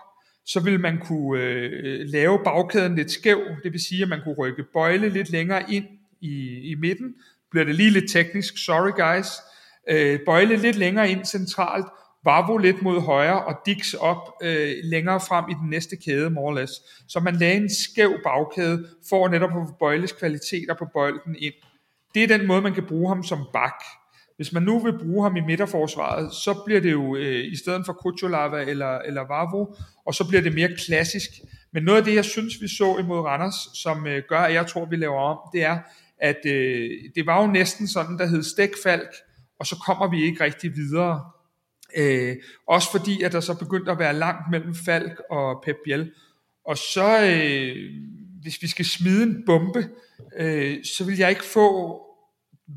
så 0.46 0.60
vil 0.60 0.80
man 0.80 0.98
kunne 0.98 1.44
øh, 1.44 2.06
lave 2.08 2.40
bagkæden 2.44 2.96
lidt 2.96 3.12
skæv, 3.12 3.40
det 3.64 3.72
vil 3.72 3.82
sige, 3.82 4.04
at 4.04 4.10
man 4.10 4.22
kunne 4.24 4.36
rykke 4.36 4.64
Bøjle 4.74 5.10
lidt 5.10 5.30
længere 5.30 5.72
ind 5.72 5.86
i, 6.22 6.60
i 6.72 6.76
midten, 6.76 7.16
bliver 7.52 7.66
det 7.66 7.76
lige 7.76 7.90
lidt 7.90 8.12
teknisk, 8.12 8.58
sorry 8.66 8.92
guys. 8.92 9.28
Øh, 9.90 10.20
Bøjle 10.26 10.56
lidt 10.56 10.76
længere 10.76 11.10
ind 11.10 11.26
centralt, 11.26 11.86
Vavo 12.26 12.58
lidt 12.58 12.82
mod 12.82 13.02
højre, 13.02 13.46
og 13.46 13.56
Dix 13.66 13.94
op 13.94 14.34
øh, 14.44 14.76
længere 14.84 15.20
frem 15.20 15.46
i 15.50 15.54
den 15.62 15.70
næste 15.70 15.96
kæde, 15.96 16.30
more 16.30 16.46
or 16.46 16.60
less. 16.60 16.74
Så 17.08 17.20
man 17.20 17.36
lagde 17.36 17.56
en 17.56 17.70
skæv 17.70 18.14
bagkæde, 18.24 18.88
for 19.10 19.28
netop 19.28 19.50
at 19.50 19.68
få 19.68 19.76
Bøjles 19.80 20.12
kvaliteter 20.12 20.74
på 20.74 20.86
bolden 20.94 21.36
ind. 21.40 21.54
Det 22.16 22.24
er 22.24 22.38
den 22.38 22.48
måde, 22.48 22.62
man 22.62 22.74
kan 22.74 22.86
bruge 22.86 23.08
ham 23.10 23.24
som 23.24 23.40
bak. 23.54 23.84
Hvis 24.36 24.54
man 24.54 24.64
nu 24.64 24.80
vil 24.80 25.00
bruge 25.00 25.24
ham 25.24 25.36
i 25.36 25.42
midterforsvaret, 25.42 26.34
så 26.34 26.62
bliver 26.66 26.82
det 26.82 26.92
jo 26.92 27.16
øh, 27.16 27.52
i 27.52 27.56
stedet 27.56 27.86
for 27.86 27.94
Kuchulava 27.94 28.62
eller, 28.62 28.98
eller 28.98 29.22
Vavo, 29.28 29.76
og 30.06 30.14
så 30.14 30.28
bliver 30.28 30.42
det 30.42 30.54
mere 30.54 30.70
klassisk. 30.78 31.30
Men 31.74 31.84
noget 31.84 32.00
af 32.00 32.06
det, 32.06 32.16
jeg 32.16 32.26
synes, 32.26 32.54
vi 32.62 32.68
så 32.68 32.98
imod 33.00 33.20
Randers, 33.20 33.70
som 33.74 34.08
øh, 34.08 34.24
gør, 34.30 34.40
at 34.40 34.54
jeg 34.54 34.68
tror, 34.68 34.86
vi 34.86 34.96
laver 34.96 35.20
om, 35.20 35.38
det 35.54 35.64
er, 35.64 35.78
at 36.20 36.46
øh, 36.46 36.90
det 37.16 37.26
var 37.26 37.42
jo 37.42 37.48
næsten 37.48 37.88
sådan, 37.88 38.18
der 38.18 38.26
hed 38.26 38.44
stækfalk, 38.44 39.10
og 39.60 39.66
så 39.66 39.76
kommer 39.86 40.10
vi 40.10 40.24
ikke 40.24 40.44
rigtig 40.44 40.76
videre. 40.76 41.32
Øh, 41.98 42.36
også 42.68 42.92
fordi, 42.92 43.22
at 43.22 43.32
der 43.32 43.40
så 43.40 43.60
begyndte 43.60 43.92
at 43.92 44.00
være 44.00 44.14
langt 44.14 44.52
mellem 44.52 44.76
Falk 44.76 45.22
og 45.30 45.64
Pep 45.66 45.76
Biel. 45.86 46.12
Og 46.66 46.78
så, 46.78 47.26
øh, 47.26 47.76
hvis 48.42 48.62
vi 48.62 48.68
skal 48.68 48.86
smide 48.86 49.24
en 49.24 49.44
bombe, 49.46 49.90
øh, 50.38 50.84
så 50.84 51.04
vil 51.04 51.18
jeg 51.18 51.30
ikke 51.30 51.44
få 51.44 52.00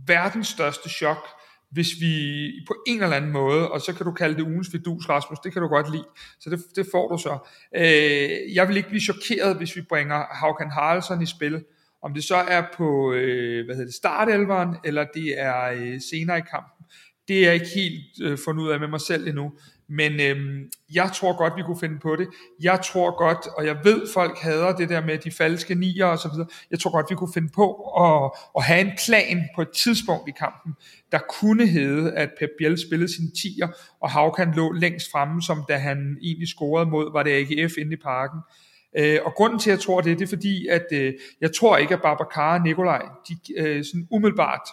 verdens 0.06 0.48
største 0.48 0.88
chok, 0.88 1.26
hvis 1.70 1.88
vi 2.00 2.46
på 2.66 2.74
en 2.86 3.02
eller 3.02 3.16
anden 3.16 3.32
måde, 3.32 3.70
og 3.70 3.80
så 3.80 3.92
kan 3.92 4.06
du 4.06 4.12
kalde 4.12 4.36
det 4.36 4.42
ugens 4.42 4.68
fidus, 4.70 5.08
Rasmus, 5.08 5.38
det 5.38 5.52
kan 5.52 5.62
du 5.62 5.68
godt 5.68 5.92
lide, 5.92 6.04
så 6.40 6.50
det, 6.50 6.62
det 6.76 6.86
får 6.92 7.08
du 7.08 7.18
så. 7.18 7.38
Øh, 7.76 8.54
jeg 8.54 8.68
vil 8.68 8.76
ikke 8.76 8.88
blive 8.88 9.00
chokeret, 9.00 9.56
hvis 9.56 9.76
vi 9.76 9.80
bringer 9.88 10.24
Haukan 10.34 10.70
Haraldsson 10.70 11.22
i 11.22 11.26
spil, 11.26 11.64
om 12.02 12.14
det 12.14 12.24
så 12.24 12.36
er 12.36 12.62
på 12.76 13.12
øh, 13.12 13.64
hvad 13.64 13.74
hedder 13.74 13.88
det, 13.88 13.94
startelveren, 13.94 14.76
eller 14.84 15.06
det 15.14 15.40
er 15.40 15.64
øh, 15.64 16.00
senere 16.10 16.38
i 16.38 16.42
kampen, 16.50 16.86
det 17.28 17.38
er 17.38 17.44
jeg 17.44 17.54
ikke 17.54 17.74
helt 17.74 18.22
øh, 18.22 18.38
fundet 18.44 18.62
ud 18.62 18.68
af 18.70 18.80
med 18.80 18.88
mig 18.88 19.00
selv 19.00 19.28
endnu. 19.28 19.52
Men 19.88 20.12
øh, 20.12 20.64
jeg 20.94 21.10
tror 21.14 21.36
godt, 21.36 21.56
vi 21.56 21.62
kunne 21.62 21.80
finde 21.80 21.98
på 21.98 22.16
det. 22.16 22.28
Jeg 22.62 22.80
tror 22.84 23.18
godt, 23.18 23.46
og 23.56 23.66
jeg 23.66 23.76
ved, 23.84 24.08
folk 24.14 24.38
hader 24.38 24.76
det 24.76 24.88
der 24.88 25.06
med 25.06 25.18
de 25.18 25.30
falske 25.30 25.74
nier 25.74 26.06
og 26.06 26.18
så 26.18 26.28
videre. 26.28 26.48
Jeg 26.70 26.78
tror 26.78 26.90
godt, 26.90 27.06
vi 27.10 27.14
kunne 27.14 27.32
finde 27.34 27.48
på 27.54 27.66
at, 28.04 28.30
at 28.56 28.64
have 28.64 28.80
en 28.80 28.92
plan 29.06 29.48
på 29.56 29.62
et 29.62 29.70
tidspunkt 29.70 30.28
i 30.28 30.32
kampen, 30.38 30.72
der 31.12 31.18
kunne 31.18 31.66
hedde, 31.66 32.12
at 32.12 32.30
Pep 32.38 32.50
Biel 32.58 32.78
spillede 32.86 33.14
sin 33.14 33.30
tier, 33.30 33.68
og 34.00 34.10
Havkan 34.10 34.52
lå 34.56 34.72
længst 34.72 35.10
fremme, 35.10 35.42
som 35.42 35.64
da 35.68 35.76
han 35.76 36.16
egentlig 36.22 36.48
scorede 36.48 36.90
mod, 36.90 37.12
var 37.12 37.22
det 37.22 37.30
AGF 37.30 37.72
inde 37.78 37.92
i 37.92 38.02
parken. 38.02 38.38
Øh, 38.38 38.71
Øh, 38.98 39.18
og 39.24 39.32
grunden 39.34 39.58
til, 39.58 39.70
at 39.70 39.76
jeg 39.76 39.80
tror 39.80 40.00
det, 40.00 40.18
det 40.18 40.24
er 40.24 40.28
fordi, 40.28 40.66
at 40.66 40.86
øh, 40.92 41.12
jeg 41.40 41.54
tror 41.54 41.76
ikke, 41.76 41.94
at 41.94 42.02
Babacar 42.02 42.58
og 42.58 42.64
Nikolaj, 42.64 43.02
de 43.28 43.36
øh, 43.56 43.84
sådan 43.84 44.08
umiddelbart 44.10 44.68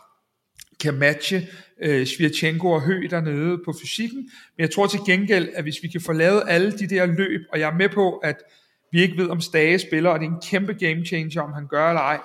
kan 0.80 0.94
matche 0.94 1.48
øh, 1.82 2.08
Svirchenko 2.08 2.72
og 2.72 2.82
Høgh 2.82 3.10
dernede 3.10 3.58
på 3.66 3.74
fysikken, 3.82 4.18
men 4.18 4.60
jeg 4.60 4.72
tror 4.72 4.88
til 4.88 5.00
gengæld, 5.06 5.50
at 5.54 5.64
hvis 5.64 5.84
vi 5.84 5.88
kan 5.88 6.02
få 6.02 6.14
lavet 6.14 6.44
alle 6.48 6.72
de 6.72 6.88
der 6.88 7.06
løb, 7.06 7.42
og 7.52 7.60
jeg 7.60 7.70
er 7.70 7.78
med 7.78 7.90
på, 7.90 8.18
at 8.18 8.36
vi 8.92 9.02
ikke 9.02 9.18
ved, 9.18 9.30
om 9.30 9.42
Stage 9.42 9.80
spiller, 9.80 10.10
og 10.10 10.20
det 10.20 10.26
er 10.26 10.32
en 10.32 10.42
kæmpe 10.42 10.74
game 10.74 11.06
changer, 11.06 11.42
om 11.42 11.54
han 11.54 11.68
gør 11.68 11.90
eller 11.90 12.02
ej, 12.02 12.20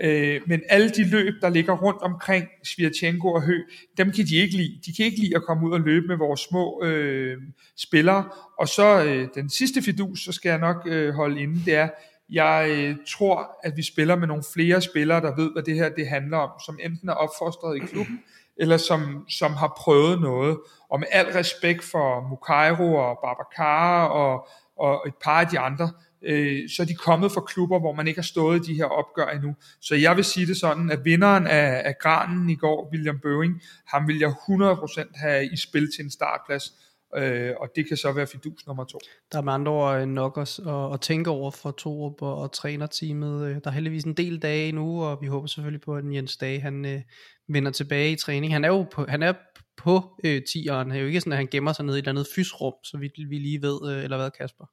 Øh, 0.00 0.40
men 0.46 0.62
alle 0.68 0.88
de 0.88 1.10
løb, 1.10 1.34
der 1.42 1.48
ligger 1.48 1.76
rundt 1.76 2.02
omkring 2.02 2.46
Svirtjenko 2.64 3.32
og 3.32 3.42
Hø, 3.42 3.58
dem 3.96 4.12
kan 4.12 4.24
de 4.24 4.36
ikke 4.36 4.56
lide. 4.56 4.80
De 4.86 4.92
kan 4.96 5.04
ikke 5.04 5.20
lide 5.20 5.36
at 5.36 5.42
komme 5.42 5.66
ud 5.68 5.72
og 5.72 5.80
løbe 5.80 6.06
med 6.06 6.16
vores 6.16 6.40
små 6.40 6.82
øh, 6.84 7.36
spillere. 7.76 8.28
Og 8.58 8.68
så 8.68 9.04
øh, 9.04 9.28
den 9.34 9.50
sidste 9.50 9.82
fidus, 9.82 10.24
så 10.24 10.32
skal 10.32 10.48
jeg 10.48 10.58
nok 10.58 10.76
øh, 10.86 11.14
holde 11.14 11.40
inde, 11.40 11.64
det 11.64 11.74
er, 11.74 11.88
jeg 12.30 12.68
øh, 12.70 12.96
tror, 13.18 13.58
at 13.62 13.76
vi 13.76 13.82
spiller 13.82 14.16
med 14.16 14.26
nogle 14.28 14.42
flere 14.54 14.80
spillere, 14.80 15.20
der 15.20 15.36
ved, 15.36 15.52
hvad 15.52 15.62
det 15.62 15.74
her 15.74 15.88
det 15.88 16.08
handler 16.08 16.38
om, 16.38 16.50
som 16.66 16.78
enten 16.82 17.08
er 17.08 17.12
opfostret 17.12 17.76
i 17.76 17.78
klubben, 17.78 18.20
eller 18.56 18.76
som, 18.76 19.24
som 19.28 19.52
har 19.52 19.74
prøvet 19.78 20.20
noget. 20.20 20.58
Og 20.90 21.00
med 21.00 21.08
al 21.10 21.26
respekt 21.26 21.84
for 21.84 22.28
Mukairo 22.28 22.94
og 22.94 23.18
Babacar 23.24 24.06
og, 24.06 24.48
og 24.76 25.04
et 25.08 25.14
par 25.24 25.40
af 25.40 25.46
de 25.46 25.58
andre, 25.58 25.90
øh, 26.22 26.68
så 26.68 26.82
er 26.82 26.86
de 26.86 26.94
kommet 26.94 27.32
fra 27.32 27.40
klubber, 27.40 27.78
hvor 27.78 27.92
man 27.92 28.06
ikke 28.08 28.18
har 28.18 28.24
stået 28.24 28.68
i 28.68 28.72
de 28.72 28.76
her 28.76 28.84
opgør 28.84 29.26
endnu. 29.26 29.54
Så 29.80 29.94
jeg 29.94 30.16
vil 30.16 30.24
sige 30.24 30.46
det 30.46 30.56
sådan, 30.56 30.90
at 30.90 31.04
vinderen 31.04 31.46
af, 31.46 31.82
af 31.84 31.94
granen 32.00 32.50
i 32.50 32.54
går, 32.54 32.90
William 32.92 33.18
Bøving, 33.18 33.62
ham 33.86 34.08
vil 34.08 34.18
jeg 34.18 34.28
100% 34.28 35.10
have 35.14 35.52
i 35.52 35.56
spil 35.56 35.92
til 35.96 36.04
en 36.04 36.10
startplads, 36.10 36.72
øh, 37.16 37.52
og 37.60 37.68
det 37.76 37.88
kan 37.88 37.96
så 37.96 38.12
være 38.12 38.26
fidus 38.26 38.66
nummer 38.66 38.84
to. 38.84 38.98
Der 39.32 39.38
er 39.38 39.42
med 39.42 39.52
andre 39.52 39.72
ord 39.72 40.00
øh, 40.00 40.06
nok 40.06 40.38
at, 40.38 40.58
at, 40.58 40.94
at 40.94 41.00
tænke 41.00 41.30
over 41.30 41.50
for 41.50 41.70
Torup 41.70 42.22
og, 42.22 42.36
og 42.36 42.52
trænerteamet. 42.52 43.48
Øh, 43.48 43.54
der 43.54 43.70
er 43.70 43.74
heldigvis 43.74 44.04
en 44.04 44.14
del 44.14 44.38
dage 44.38 44.72
nu, 44.72 45.04
og 45.04 45.18
vi 45.22 45.26
håber 45.26 45.46
selvfølgelig 45.46 45.80
på, 45.80 45.96
at 45.96 46.04
Jens 46.12 46.36
Dage 46.36 46.60
han, 46.60 46.84
øh, 46.84 47.00
vender 47.48 47.70
tilbage 47.70 48.12
i 48.12 48.16
træning. 48.16 48.52
Han 48.52 48.64
er 48.64 48.68
jo 48.68 48.86
på, 48.92 49.06
han 49.08 49.22
er 49.22 49.32
på 49.76 50.20
øh, 50.24 50.42
tieren. 50.52 50.90
Det 50.90 50.96
er 50.96 51.00
jo 51.00 51.06
ikke 51.06 51.20
sådan, 51.20 51.32
at 51.32 51.38
han 51.38 51.48
gemmer 51.50 51.72
sig 51.72 51.84
ned 51.84 51.94
i 51.94 51.98
et 51.98 52.02
eller 52.02 52.10
andet 52.10 52.26
fysrum, 52.34 52.74
så 52.84 52.98
vi, 52.98 53.10
vi 53.28 53.38
lige 53.38 53.62
ved, 53.62 53.90
øh, 53.92 54.04
eller 54.04 54.16
hvad 54.16 54.30
Kasper? 54.30 54.64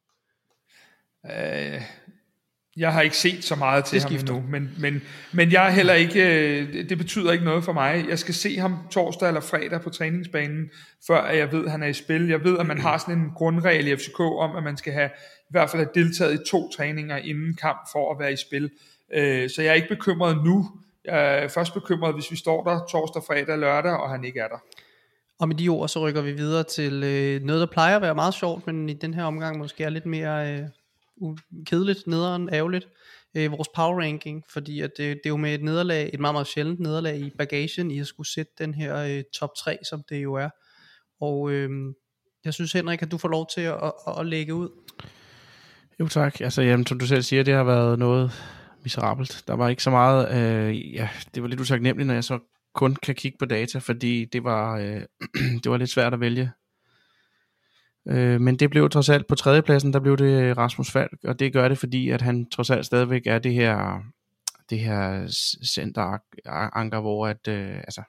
Øh, 1.31 1.81
jeg 2.77 2.93
har 2.93 3.01
ikke 3.01 3.17
set 3.17 3.43
så 3.43 3.55
meget 3.55 3.85
til 3.85 4.01
ham 4.01 4.11
nu, 4.27 4.43
men, 4.49 4.71
men, 4.79 5.01
men 5.31 5.51
jeg 5.51 5.67
er 5.67 5.71
heller 5.71 5.93
ikke, 5.93 6.49
øh, 6.59 6.89
det 6.89 6.97
betyder 6.97 7.31
ikke 7.31 7.45
noget 7.45 7.63
for 7.63 7.73
mig. 7.73 8.05
Jeg 8.09 8.19
skal 8.19 8.33
se 8.33 8.57
ham 8.57 8.77
torsdag 8.91 9.27
eller 9.27 9.41
fredag 9.41 9.81
på 9.81 9.89
træningsbanen, 9.89 10.69
før 11.07 11.29
jeg 11.29 11.51
ved, 11.51 11.65
at 11.65 11.71
han 11.71 11.83
er 11.83 11.87
i 11.87 11.93
spil. 11.93 12.27
Jeg 12.27 12.43
ved, 12.43 12.59
at 12.59 12.65
man 12.65 12.81
har 12.81 12.97
sådan 12.97 13.19
en 13.19 13.31
grundregel 13.35 13.87
i 13.87 13.95
FCK 13.95 14.19
om, 14.19 14.55
at 14.55 14.63
man 14.63 14.77
skal 14.77 14.93
have 14.93 15.09
i 15.37 15.51
hvert 15.51 15.69
fald 15.69 15.83
have 15.83 16.03
deltaget 16.03 16.33
i 16.33 16.49
to 16.49 16.71
træninger 16.71 17.17
inden 17.17 17.55
kamp 17.61 17.79
for 17.91 18.13
at 18.13 18.19
være 18.19 18.33
i 18.33 18.35
spil. 18.35 18.69
Øh, 19.13 19.49
så 19.49 19.61
jeg 19.61 19.69
er 19.69 19.73
ikke 19.73 19.89
bekymret 19.89 20.37
nu. 20.45 20.69
Jeg 21.05 21.43
er 21.43 21.47
først 21.47 21.73
bekymret, 21.73 22.13
hvis 22.13 22.31
vi 22.31 22.35
står 22.35 22.63
der 22.63 22.85
torsdag, 22.91 23.23
fredag, 23.27 23.57
lørdag, 23.57 23.91
og 23.91 24.09
han 24.09 24.23
ikke 24.23 24.39
er 24.39 24.47
der. 24.47 24.63
Og 25.39 25.47
med 25.47 25.55
de 25.55 25.69
ord, 25.69 25.89
så 25.89 25.99
rykker 25.99 26.21
vi 26.21 26.31
videre 26.31 26.63
til 26.63 27.03
øh, 27.03 27.41
noget, 27.43 27.59
der 27.59 27.65
plejer 27.65 27.95
at 27.95 28.01
være 28.01 28.15
meget 28.15 28.33
sjovt, 28.33 28.67
men 28.67 28.89
i 28.89 28.93
den 28.93 29.13
her 29.13 29.23
omgang 29.23 29.57
måske 29.57 29.83
er 29.83 29.89
lidt 29.89 30.05
mere 30.05 30.53
øh, 30.53 30.67
kedeligt, 31.65 32.07
nederen, 32.07 32.49
ærgerligt, 32.53 32.87
øh, 33.37 33.51
vores 33.51 33.67
power 33.75 34.01
ranking, 34.01 34.43
fordi 34.49 34.81
at 34.81 34.91
det, 34.97 35.07
det 35.07 35.25
er 35.25 35.29
jo 35.29 35.37
med 35.37 35.53
et 35.53 35.63
nederlag, 35.63 36.09
et 36.13 36.19
meget, 36.19 36.35
meget 36.35 36.47
sjældent 36.47 36.79
nederlag 36.79 37.19
i 37.19 37.31
bagagen, 37.37 37.91
i 37.91 37.99
at 37.99 38.07
skulle 38.07 38.29
sætte 38.29 38.51
den 38.57 38.73
her 38.73 38.97
øh, 38.97 39.23
top 39.39 39.49
3, 39.63 39.77
som 39.89 40.03
det 40.09 40.23
jo 40.23 40.33
er. 40.33 40.49
Og 41.21 41.51
øh, 41.51 41.69
jeg 42.45 42.53
synes 42.53 42.73
Henrik, 42.73 43.01
at 43.01 43.11
du 43.11 43.17
får 43.17 43.29
lov 43.29 43.47
til 43.55 43.61
at, 43.61 43.73
at, 44.07 44.19
at 44.19 44.25
lægge 44.25 44.53
ud. 44.53 44.69
Jo 45.99 46.07
tak, 46.07 46.41
altså 46.41 46.61
jamen, 46.61 46.85
som 46.85 46.99
du 46.99 47.07
selv 47.07 47.21
siger, 47.21 47.43
det 47.43 47.53
har 47.53 47.63
været 47.63 47.99
noget 47.99 48.31
miserabelt. 48.83 49.43
Der 49.47 49.53
var 49.53 49.69
ikke 49.69 49.83
så 49.83 49.89
meget, 49.89 50.31
øh, 50.31 50.93
ja, 50.93 51.09
det 51.35 51.43
var 51.43 51.49
lidt 51.49 51.59
utaknemmeligt, 51.59 52.07
når 52.07 52.13
jeg 52.13 52.23
så 52.23 52.39
kun 52.75 52.95
kan 52.95 53.15
kigge 53.15 53.37
på 53.37 53.45
data, 53.45 53.79
fordi 53.79 54.25
det 54.25 54.43
var, 54.43 54.77
øh, 54.77 55.01
det 55.63 55.71
var 55.71 55.77
lidt 55.77 55.89
svært 55.89 56.13
at 56.13 56.19
vælge 56.19 56.51
Øh, 58.07 58.41
men 58.41 58.55
det 58.55 58.69
blev 58.69 58.89
trods 58.89 59.09
alt 59.09 59.27
på 59.27 59.35
tredjepladsen, 59.35 59.93
der 59.93 59.99
blev 59.99 60.17
det 60.17 60.41
øh, 60.41 60.57
Rasmus 60.57 60.91
Falk, 60.91 61.23
og 61.23 61.39
det 61.39 61.53
gør 61.53 61.67
det, 61.67 61.77
fordi 61.77 62.09
at 62.09 62.21
han 62.21 62.49
trods 62.49 62.69
alt 62.69 62.85
stadigvæk 62.85 63.27
er 63.27 63.39
det 63.39 63.53
her, 63.53 64.03
det 64.69 64.79
her 64.79 65.27
centeranker, 65.75 66.99
hvor, 66.99 67.27
at, 67.27 67.47
øh, 67.47 67.77
altså, 67.77 68.03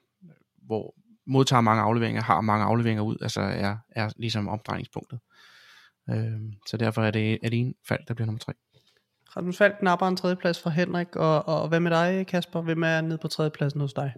hvor 0.63 0.95
modtager 1.27 1.61
mange 1.61 1.83
afleveringer, 1.83 2.23
har 2.23 2.41
mange 2.41 2.65
afleveringer 2.65 3.03
ud, 3.03 3.17
altså 3.23 3.41
er, 3.41 3.77
er 3.91 4.11
ligesom 4.17 4.49
omdrejningspunktet. 4.49 5.19
Øh, 6.11 6.41
så 6.67 6.77
derfor 6.77 7.03
er 7.03 7.11
det 7.11 7.39
alene 7.43 7.75
Falk, 7.89 8.09
der 8.09 8.15
bliver 8.15 8.27
nummer 8.27 8.39
tre. 8.39 8.53
Rasmus 9.37 9.59
Falk 9.59 9.83
napper 9.83 10.07
en 10.07 10.17
tredjeplads 10.17 10.63
for 10.63 10.71
Henrik, 10.71 11.17
og, 11.17 11.49
og 11.49 11.69
hvad 11.69 11.81
med 11.81 11.91
dig, 11.91 12.27
Kasper? 12.27 12.61
Hvem 12.61 12.83
er 12.83 13.01
nede 13.01 13.19
på 13.19 13.29
tredjepladsen 13.29 13.81
hos 13.81 13.93
dig? 13.93 14.13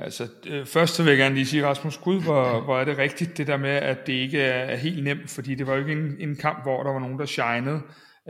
Altså, 0.00 0.28
øh, 0.46 0.66
først 0.66 0.94
så 0.94 1.02
vil 1.02 1.10
jeg 1.10 1.18
gerne 1.18 1.34
lige 1.34 1.46
sige, 1.46 1.66
Rasmus, 1.66 1.98
gud, 1.98 2.22
hvor, 2.22 2.60
hvor 2.60 2.78
er 2.80 2.84
det 2.84 2.98
rigtigt, 2.98 3.36
det 3.36 3.46
der 3.46 3.56
med, 3.56 3.70
at 3.70 4.06
det 4.06 4.12
ikke 4.12 4.40
er, 4.40 4.64
er 4.64 4.76
helt 4.76 5.04
nemt, 5.04 5.30
fordi 5.30 5.54
det 5.54 5.66
var 5.66 5.74
jo 5.74 5.80
ikke 5.80 5.92
en, 5.92 6.16
en 6.18 6.36
kamp, 6.36 6.62
hvor 6.62 6.82
der 6.82 6.92
var 6.92 7.00
nogen, 7.00 7.18
der 7.18 7.26
shinede. 7.26 7.80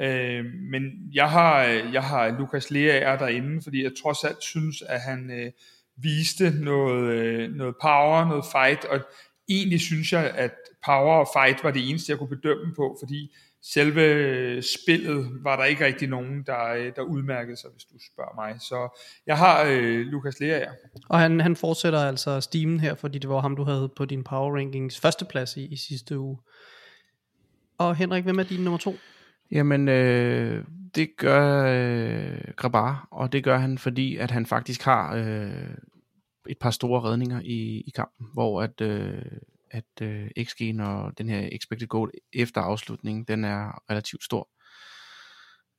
Øh, 0.01 0.45
men 0.71 0.83
jeg 1.13 1.31
har, 1.31 1.63
jeg 1.93 2.03
har 2.03 2.39
Lukas 2.39 2.71
Leaer 2.71 3.19
derinde, 3.19 3.63
fordi 3.63 3.83
jeg 3.83 3.93
trods 4.03 4.25
alt 4.25 4.43
synes, 4.43 4.83
at 4.83 5.01
han 5.01 5.31
øh, 5.31 5.53
viste 5.97 6.51
noget, 6.51 7.13
øh, 7.13 7.51
noget 7.51 7.75
power, 7.83 8.29
noget 8.29 8.45
fight, 8.53 8.85
og 8.85 9.01
egentlig 9.49 9.81
synes 9.81 10.13
jeg, 10.13 10.31
at 10.31 10.55
power 10.87 11.15
og 11.15 11.29
fight 11.35 11.65
var 11.65 11.71
det 11.71 11.91
eneste, 11.91 12.11
jeg 12.11 12.19
kunne 12.19 12.37
bedømme 12.37 12.75
på, 12.77 12.97
fordi 13.03 13.35
selve 13.63 14.63
spillet 14.63 15.31
var 15.43 15.57
der 15.57 15.65
ikke 15.65 15.85
rigtig 15.85 16.09
nogen, 16.09 16.43
der, 16.47 16.91
der 16.97 17.03
udmærkede 17.03 17.57
sig, 17.57 17.71
hvis 17.73 17.85
du 17.85 17.95
spørger 18.13 18.35
mig. 18.35 18.61
Så 18.61 19.01
jeg 19.27 19.39
har 19.39 19.65
øh, 19.65 20.01
Lukas 20.01 20.41
Lea, 20.41 20.59
ja. 20.59 20.71
Og 21.09 21.19
han, 21.19 21.41
han 21.41 21.57
fortsætter 21.57 21.99
altså 21.99 22.41
stimen 22.41 22.81
her, 22.81 22.95
fordi 22.95 23.19
det 23.19 23.31
var 23.31 23.41
ham, 23.41 23.57
du 23.57 23.65
havde 23.65 23.89
på 23.97 24.05
din 24.05 24.25
Power 24.25 24.57
Rankings 24.57 25.01
førsteplads 25.01 25.57
i, 25.57 25.67
i 25.67 25.77
sidste 25.77 26.19
uge. 26.19 26.39
Og 27.79 27.97
Henrik, 27.97 28.25
hvem 28.25 28.39
er 28.39 28.43
din 28.43 28.61
nummer 28.61 28.79
to? 28.79 28.95
Jamen, 29.51 29.89
øh, 29.89 30.65
det 30.95 31.17
gør 31.17 31.65
øh, 31.65 32.41
Grabar, 32.57 33.09
og 33.11 33.33
det 33.33 33.45
gør 33.45 33.59
han, 33.59 33.79
fordi 33.79 34.17
at 34.17 34.31
han 34.31 34.47
faktisk 34.47 34.83
har 34.83 35.15
øh, 35.15 35.75
et 36.49 36.59
par 36.59 36.71
store 36.71 37.01
redninger 37.01 37.41
i, 37.45 37.83
i 37.87 37.93
kampen, 37.95 38.27
hvor 38.33 38.63
at 38.63 38.81
øh, 38.81 39.23
at 39.71 40.03
øh, 40.03 40.31
XG, 40.45 40.75
når 40.75 41.11
den 41.11 41.29
her 41.29 41.49
expected 41.53 41.89
goal 41.89 42.11
efter 42.33 42.61
afslutningen, 42.61 43.25
den 43.25 43.45
er 43.45 43.83
relativt 43.91 44.25
stor. 44.25 44.49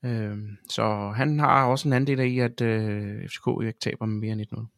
Øh, 0.05 0.37
så 0.69 1.13
han 1.15 1.39
har 1.39 1.65
også 1.65 1.87
en 1.87 1.93
andel 1.93 2.19
i, 2.19 2.39
at 2.39 2.61
øh, 2.61 3.29
FCK 3.29 3.47
ikke 3.61 3.79
taber 3.79 4.05
med 4.05 4.19
mere 4.19 4.31
end 4.31 4.41
1-0. 4.41 4.75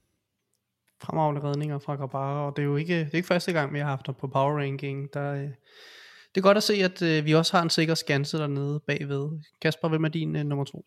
Fremragende 1.03 1.43
redninger 1.43 1.79
fra 1.79 1.95
Grabara, 1.95 2.45
og 2.45 2.55
det 2.55 2.61
er 2.61 2.65
jo 2.65 2.75
ikke, 2.75 2.99
det 2.99 3.11
er 3.11 3.15
ikke 3.15 3.27
første 3.27 3.53
gang, 3.53 3.73
vi 3.73 3.79
har 3.79 3.85
haft 3.85 4.05
ham 4.05 4.15
på 4.15 4.27
power 4.27 4.59
ranking. 4.59 5.13
Der, 5.13 5.33
øh, 5.33 5.49
det 6.35 6.37
er 6.37 6.41
godt 6.41 6.57
at 6.57 6.63
se, 6.63 6.73
at 6.73 7.01
øh, 7.01 7.25
vi 7.25 7.35
også 7.35 7.57
har 7.57 7.63
en 7.63 7.69
sikker 7.69 7.95
skanse 7.95 8.37
dernede 8.37 8.79
bagved. 8.87 9.39
Kasper, 9.61 9.89
hvem 9.89 10.03
er 10.03 10.09
din 10.09 10.35
øh, 10.35 10.43
nummer 10.43 10.65
to? 10.65 10.85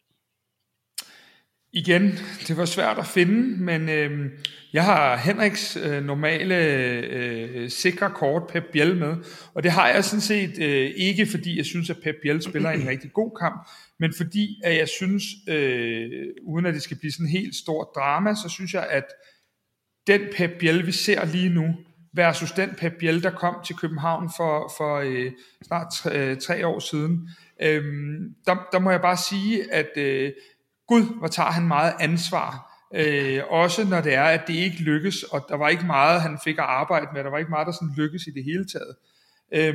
Igen, 1.77 2.19
det 2.49 2.57
var 2.57 2.65
svært 2.65 2.99
at 2.99 3.07
finde, 3.07 3.63
men 3.63 3.89
øh, 3.89 4.31
jeg 4.73 4.85
har 4.85 5.17
Henriks 5.17 5.77
øh, 5.77 6.05
normale 6.05 6.57
øh, 6.57 7.71
sikre 7.71 8.11
kort 8.11 8.43
Pep 8.49 8.65
Biel 8.73 8.97
med, 8.97 9.17
og 9.55 9.63
det 9.63 9.71
har 9.71 9.89
jeg 9.89 10.05
sådan 10.05 10.21
set 10.21 10.59
øh, 10.59 10.91
ikke, 10.97 11.27
fordi 11.27 11.57
jeg 11.57 11.65
synes, 11.65 11.91
at 11.91 11.97
Pep 12.03 12.15
Biel 12.23 12.43
spiller 12.43 12.71
en 12.71 12.89
rigtig 12.89 13.13
god 13.13 13.37
kamp, 13.41 13.69
men 13.99 14.15
fordi 14.17 14.61
at 14.65 14.77
jeg 14.77 14.89
synes, 14.89 15.23
øh, 15.49 16.11
uden 16.47 16.67
at 16.67 16.75
det 16.75 16.83
skal 16.83 16.97
blive 16.97 17.13
sådan 17.13 17.27
en 17.27 17.33
helt 17.33 17.55
stort 17.55 17.87
drama, 17.95 18.35
så 18.35 18.49
synes 18.49 18.75
jeg, 18.75 18.87
at 18.91 19.05
den 20.07 20.21
Pep 20.37 20.51
Biel, 20.59 20.87
vi 20.87 20.93
ser 20.93 21.25
lige 21.25 21.49
nu, 21.49 21.75
versus 22.13 22.53
den 22.53 22.71
Pep 22.79 22.93
Biel, 22.99 23.23
der 23.23 23.31
kom 23.31 23.55
til 23.67 23.77
København 23.77 24.31
for, 24.37 24.73
for 24.77 24.97
øh, 24.97 25.33
snart 25.63 25.87
tre, 25.93 26.19
øh, 26.19 26.41
tre 26.41 26.67
år 26.67 26.79
siden, 26.79 27.29
øh, 27.63 27.83
der, 28.47 28.69
der 28.73 28.79
må 28.79 28.91
jeg 28.91 29.01
bare 29.01 29.17
sige, 29.17 29.73
at 29.73 29.91
øh, 29.97 30.33
Gud, 30.88 31.18
hvor 31.18 31.29
tager 31.29 31.51
han 31.51 31.68
meget 31.68 31.94
ansvar. 32.01 32.70
Øh, 32.94 33.42
også 33.49 33.85
når 33.85 34.01
det 34.01 34.14
er, 34.14 34.25
at 34.25 34.42
det 34.47 34.55
ikke 34.55 34.77
lykkes, 34.77 35.23
og 35.23 35.47
der 35.49 35.57
var 35.57 35.68
ikke 35.68 35.87
meget, 35.87 36.23
han 36.23 36.38
fik 36.44 36.59
at 36.59 36.64
arbejde 36.64 37.07
med, 37.14 37.25
der 37.25 37.31
var 37.31 37.38
ikke 37.38 37.51
meget, 37.51 37.66
der 37.66 37.73
sådan 37.73 37.94
lykkes 37.97 38.27
i 38.27 38.31
det 38.31 38.44
hele 38.44 38.66
taget. 38.66 38.97
Øh, 39.55 39.75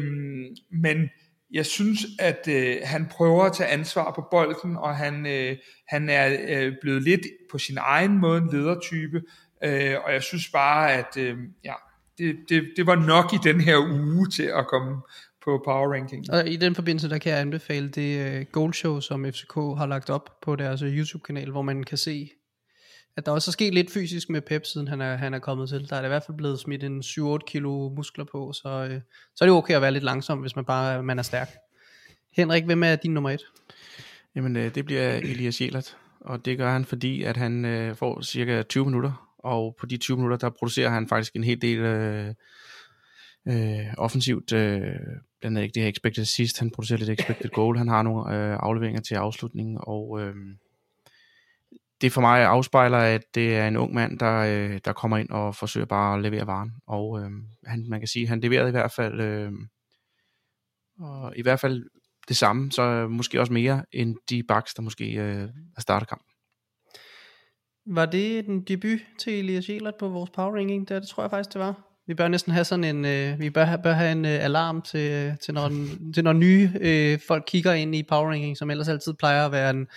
men 0.71 1.09
jeg 1.51 1.65
synes, 1.65 1.99
at 2.19 2.47
øh, 2.49 2.77
han 2.83 3.07
prøver 3.11 3.43
at 3.43 3.53
tage 3.53 3.69
ansvar 3.69 4.11
på 4.15 4.27
bolden, 4.31 4.77
og 4.77 4.95
han, 4.95 5.25
øh, 5.25 5.57
han 5.87 6.09
er 6.09 6.37
øh, 6.47 6.73
blevet 6.81 7.03
lidt 7.03 7.21
på 7.51 7.57
sin 7.57 7.77
egen 7.77 8.17
måde 8.17 8.41
en 8.41 8.49
ledertype, 8.51 9.21
øh, 9.63 9.95
og 10.05 10.13
jeg 10.13 10.23
synes 10.23 10.49
bare, 10.49 10.93
at 10.93 11.17
øh, 11.17 11.37
ja, 11.63 11.73
det, 12.17 12.35
det, 12.49 12.63
det 12.77 12.85
var 12.85 12.95
nok 12.95 13.33
i 13.33 13.37
den 13.43 13.61
her 13.61 13.77
uge 13.77 14.29
til 14.29 14.43
at 14.43 14.67
komme 14.67 15.01
på 15.49 15.61
Power 15.65 15.93
Ranking. 15.93 16.31
Og 16.31 16.47
i 16.47 16.55
den 16.55 16.75
forbindelse, 16.75 17.09
der 17.09 17.17
kan 17.17 17.31
jeg 17.31 17.41
anbefale 17.41 17.89
det 17.89 18.39
uh, 18.39 18.45
goal 18.51 18.73
show, 18.73 18.99
som 18.99 19.25
FCK 19.25 19.53
har 19.53 19.85
lagt 19.85 20.09
op 20.09 20.41
på 20.41 20.55
deres 20.55 20.81
uh, 20.81 20.87
YouTube-kanal, 20.87 21.51
hvor 21.51 21.61
man 21.61 21.83
kan 21.83 21.97
se, 21.97 22.29
at 23.17 23.25
der 23.25 23.31
også 23.31 23.49
er 23.49 23.51
sket 23.51 23.73
lidt 23.73 23.91
fysisk 23.91 24.29
med 24.29 24.41
Pep, 24.41 24.65
siden 24.65 24.87
han 24.87 25.01
er, 25.01 25.15
han 25.15 25.33
er 25.33 25.39
kommet 25.39 25.69
til. 25.69 25.89
Der 25.89 25.95
er 25.95 26.01
det 26.01 26.07
i 26.07 26.09
hvert 26.09 26.23
fald 26.25 26.37
blevet 26.37 26.59
smidt 26.59 26.83
en 26.83 26.99
7-8 26.99 27.37
kilo 27.47 27.89
muskler 27.95 28.25
på, 28.31 28.53
så, 28.53 28.89
uh, 28.91 29.01
så 29.35 29.43
er 29.43 29.45
det 29.45 29.57
okay 29.57 29.75
at 29.75 29.81
være 29.81 29.91
lidt 29.91 30.03
langsom, 30.03 30.39
hvis 30.39 30.55
man 30.55 30.65
bare 30.65 31.03
man 31.03 31.19
er 31.19 31.23
stærk. 31.23 31.49
Henrik, 32.35 32.63
hvem 32.63 32.83
er 32.83 32.95
din 32.95 33.13
nummer 33.13 33.29
et? 33.29 33.41
Jamen, 34.35 34.55
øh, 34.55 34.75
det 34.75 34.85
bliver 34.85 35.13
Elias 35.13 35.61
Jelert, 35.61 35.97
og 36.19 36.45
det 36.45 36.57
gør 36.57 36.71
han, 36.71 36.85
fordi 36.85 37.23
at 37.23 37.37
han 37.37 37.65
øh, 37.65 37.95
får 37.95 38.21
cirka 38.21 38.63
20 38.63 38.85
minutter, 38.85 39.35
og 39.37 39.75
på 39.79 39.85
de 39.85 39.97
20 39.97 40.17
minutter, 40.17 40.37
der 40.37 40.49
producerer 40.49 40.89
han 40.89 41.07
faktisk 41.07 41.35
en 41.35 41.43
hel 41.43 41.61
del 41.61 41.79
øh, 41.79 42.33
øh, 43.49 43.93
offensivt, 43.97 44.53
øh, 44.53 44.81
blandt 45.39 45.57
andet 45.57 45.63
ikke 45.63 45.73
det 45.73 45.83
her 45.83 45.89
expected 45.89 46.21
assist, 46.21 46.59
han 46.59 46.71
producerer 46.71 46.99
lidt 46.99 47.09
expected 47.09 47.49
goal, 47.49 47.77
han 47.77 47.87
har 47.87 48.03
nogle 48.03 48.35
øh, 48.35 48.57
afleveringer 48.59 49.01
til 49.01 49.15
afslutningen, 49.15 49.77
og 49.81 50.21
øh, 50.21 50.35
det 52.01 52.11
for 52.11 52.21
mig 52.21 52.45
afspejler, 52.45 52.97
at 52.97 53.21
det 53.35 53.55
er 53.57 53.67
en 53.67 53.77
ung 53.77 53.93
mand, 53.93 54.19
der, 54.19 54.37
øh, 54.37 54.79
der 54.85 54.93
kommer 54.93 55.17
ind 55.17 55.29
og 55.29 55.55
forsøger 55.55 55.85
bare 55.85 56.15
at 56.15 56.21
levere 56.21 56.47
varen, 56.47 56.71
og 56.87 57.19
øh, 57.19 57.29
han, 57.65 57.85
man 57.89 57.99
kan 57.99 58.07
sige, 58.07 58.27
han 58.27 58.39
leverede 58.39 58.67
i 58.67 58.71
hvert 58.71 58.91
fald, 58.91 59.21
øh, 59.21 59.51
og 60.99 61.33
i 61.37 61.41
hvert 61.41 61.59
fald 61.59 61.85
det 62.27 62.37
samme, 62.37 62.71
så 62.71 63.07
måske 63.07 63.39
også 63.39 63.53
mere 63.53 63.85
end 63.91 64.15
de 64.29 64.43
backs, 64.43 64.73
der 64.73 64.81
måske 64.81 65.13
øh, 65.13 65.49
har 65.75 65.81
startet 65.81 66.09
kampen. 66.09 66.25
Var 67.85 68.05
det 68.05 68.45
den 68.45 68.61
debut 68.61 68.99
til 69.19 69.39
Elias 69.39 69.69
Jelert 69.69 69.95
på 69.95 70.09
vores 70.09 70.29
power 70.29 70.55
ranking? 70.55 70.89
Det, 70.89 71.01
det 71.01 71.09
tror 71.09 71.23
jeg 71.23 71.29
faktisk, 71.29 71.53
det 71.53 71.61
var. 71.61 71.88
Vi 72.09 72.13
bør 72.15 72.27
næsten 72.27 72.53
have 72.53 72.65
sådan 72.65 72.83
en, 72.83 73.05
øh, 73.05 73.39
vi 73.39 73.49
bør 73.49 73.63
have, 73.63 73.79
bør 73.83 73.91
have 73.91 74.11
en 74.11 74.25
øh, 74.25 74.43
alarm 74.43 74.81
til, 74.81 75.11
øh, 75.11 75.37
til, 75.37 75.53
når, 75.53 75.71
til 76.13 76.23
når 76.23 76.33
nye 76.33 76.71
øh, 76.81 77.19
folk 77.27 77.43
kigger 77.47 77.73
ind 77.73 77.95
i 77.95 78.03
power 78.03 78.29
ranking, 78.29 78.57
som 78.57 78.71
ellers 78.71 78.87
altid 78.87 79.13
plejer 79.13 79.45
at 79.45 79.51
være 79.51 79.69
en 79.69 79.87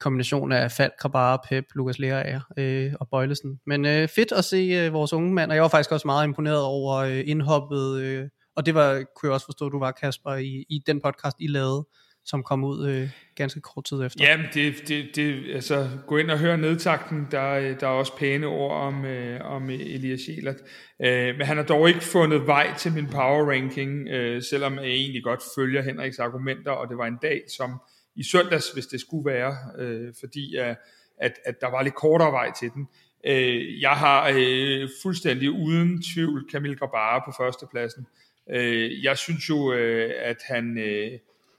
kombination 0.00 0.52
af 0.52 0.72
Falk, 0.72 0.92
Krabara, 0.98 1.42
Pep, 1.48 1.64
Lukas 1.74 1.98
Lerager 1.98 2.40
øh, 2.56 2.92
og 3.00 3.08
Bøjlesen. 3.08 3.60
Men 3.66 3.86
øh, 3.86 4.08
fedt 4.08 4.32
at 4.32 4.44
se 4.44 4.56
øh, 4.56 4.92
vores 4.92 5.12
unge 5.12 5.32
mand, 5.32 5.50
og 5.50 5.54
jeg 5.54 5.62
var 5.62 5.68
faktisk 5.68 5.92
også 5.92 6.08
meget 6.08 6.24
imponeret 6.26 6.62
over 6.62 6.96
øh, 6.96 7.22
indhoppet, 7.26 8.00
øh, 8.00 8.28
og 8.56 8.66
det 8.66 8.74
var, 8.74 9.02
kunne 9.16 9.28
jeg 9.28 9.32
også 9.32 9.46
forstå, 9.46 9.66
at 9.66 9.72
du 9.72 9.78
var, 9.78 9.92
Kasper, 9.92 10.34
i, 10.34 10.64
i 10.68 10.82
den 10.86 11.00
podcast, 11.00 11.36
I 11.40 11.46
lavede, 11.46 11.86
som 12.24 12.42
kom 12.42 12.64
ud 12.64 12.88
øh, 12.88 13.10
ganske 13.34 13.60
kort 13.60 13.84
tid 13.84 14.02
efter. 14.02 14.24
Jamen, 14.24 14.46
det, 14.54 14.88
det, 14.88 15.16
det, 15.16 15.54
altså, 15.54 15.88
gå 16.06 16.16
ind 16.16 16.30
og 16.30 16.38
hør 16.38 16.56
nedtakten, 16.56 17.26
der, 17.30 17.50
øh, 17.50 17.80
der 17.80 17.86
er 17.86 17.90
også 17.90 18.16
pæne 18.16 18.46
ord 18.46 18.76
om, 18.76 19.04
øh, 19.04 19.40
om 19.44 19.70
Elias 19.70 20.20
Jelert. 20.28 20.56
Øh, 21.02 21.36
men 21.36 21.46
han 21.46 21.56
har 21.56 21.64
dog 21.64 21.88
ikke 21.88 22.04
fundet 22.04 22.46
vej 22.46 22.74
til 22.78 22.92
min 22.92 23.06
power 23.06 23.50
ranking, 23.50 24.08
øh, 24.08 24.42
selvom 24.42 24.78
jeg 24.78 24.84
egentlig 24.84 25.24
godt 25.24 25.40
følger 25.56 25.82
Henriks 25.82 26.18
argumenter, 26.18 26.70
og 26.70 26.88
det 26.88 26.98
var 26.98 27.06
en 27.06 27.18
dag 27.22 27.42
som 27.56 27.80
i 28.16 28.22
søndags, 28.22 28.70
hvis 28.70 28.86
det 28.86 29.00
skulle 29.00 29.32
være, 29.32 29.56
øh, 29.78 30.12
fordi 30.20 30.56
at, 30.56 30.76
at, 31.18 31.32
at 31.44 31.60
der 31.60 31.70
var 31.70 31.82
lidt 31.82 31.94
kortere 31.94 32.32
vej 32.32 32.52
til 32.60 32.70
den. 32.74 32.88
Øh, 33.26 33.80
jeg 33.80 33.90
har 33.90 34.32
øh, 34.36 34.88
fuldstændig 35.02 35.50
uden 35.50 36.02
tvivl 36.14 36.44
Camille 36.52 36.76
Grabara 36.76 37.22
på 37.26 37.32
førstepladsen. 37.38 38.06
Øh, 38.50 39.04
jeg 39.04 39.18
synes 39.18 39.48
jo, 39.48 39.72
øh, 39.72 40.12
at 40.22 40.36
han... 40.48 40.78
Øh, 40.78 41.18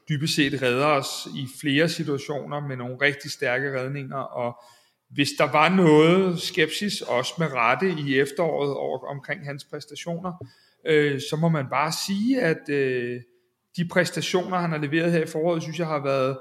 dybest 0.09 0.35
set 0.35 0.61
redder 0.61 0.85
os 0.85 1.27
i 1.35 1.47
flere 1.61 1.89
situationer 1.89 2.59
med 2.59 2.77
nogle 2.77 2.97
rigtig 3.01 3.31
stærke 3.31 3.79
redninger, 3.79 4.17
og 4.17 4.63
hvis 5.09 5.29
der 5.37 5.51
var 5.51 5.69
noget 5.69 6.41
skepsis, 6.41 7.01
også 7.01 7.33
med 7.39 7.53
rette 7.53 7.89
i 7.89 8.19
efteråret 8.19 8.73
over, 8.73 9.07
omkring 9.07 9.45
hans 9.45 9.63
præstationer, 9.63 10.33
øh, 10.85 11.21
så 11.29 11.35
må 11.35 11.49
man 11.49 11.65
bare 11.69 11.91
sige, 12.07 12.41
at 12.41 12.69
øh, 12.69 13.21
de 13.77 13.87
præstationer, 13.87 14.57
han 14.57 14.71
har 14.71 14.77
leveret 14.77 15.11
her 15.11 15.23
i 15.23 15.27
foråret, 15.27 15.63
synes 15.63 15.79
jeg 15.79 15.87
har 15.87 16.03
været 16.03 16.37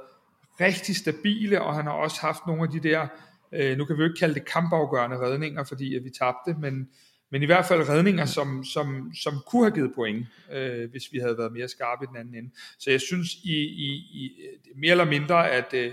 rigtig 0.61 0.97
stabile, 0.97 1.63
og 1.63 1.75
han 1.75 1.85
har 1.85 1.93
også 1.93 2.21
haft 2.21 2.47
nogle 2.47 2.63
af 2.63 2.69
de 2.69 2.89
der, 2.89 3.07
øh, 3.53 3.79
nu 3.79 3.85
kan 3.85 3.97
vi 3.97 4.03
jo 4.03 4.09
ikke 4.09 4.19
kalde 4.19 4.35
det 4.35 4.45
kampafgørende 4.45 5.19
redninger, 5.19 5.65
fordi 5.65 5.97
at 5.97 6.05
vi 6.05 6.11
tabte, 6.11 6.55
men 6.61 6.89
men 7.35 7.43
i 7.43 7.47
hvert 7.47 7.67
fald 7.67 7.89
redninger, 7.89 8.25
som, 8.25 8.65
som, 8.65 9.15
som 9.15 9.33
kunne 9.47 9.65
have 9.65 9.75
givet 9.75 9.93
point, 9.95 10.27
øh, 10.53 10.91
hvis 10.91 11.03
vi 11.13 11.19
havde 11.19 11.39
været 11.39 11.53
mere 11.53 11.69
skarpe 11.69 12.05
i 12.05 12.07
den 12.07 12.17
anden 12.17 12.35
ende. 12.35 12.51
Så 12.79 12.91
jeg 12.91 13.01
synes 13.01 13.35
i, 13.35 13.57
i, 13.63 13.89
i 13.93 14.31
mere 14.77 14.91
eller 14.91 15.05
mindre, 15.05 15.51
at, 15.51 15.75
øh, 15.75 15.93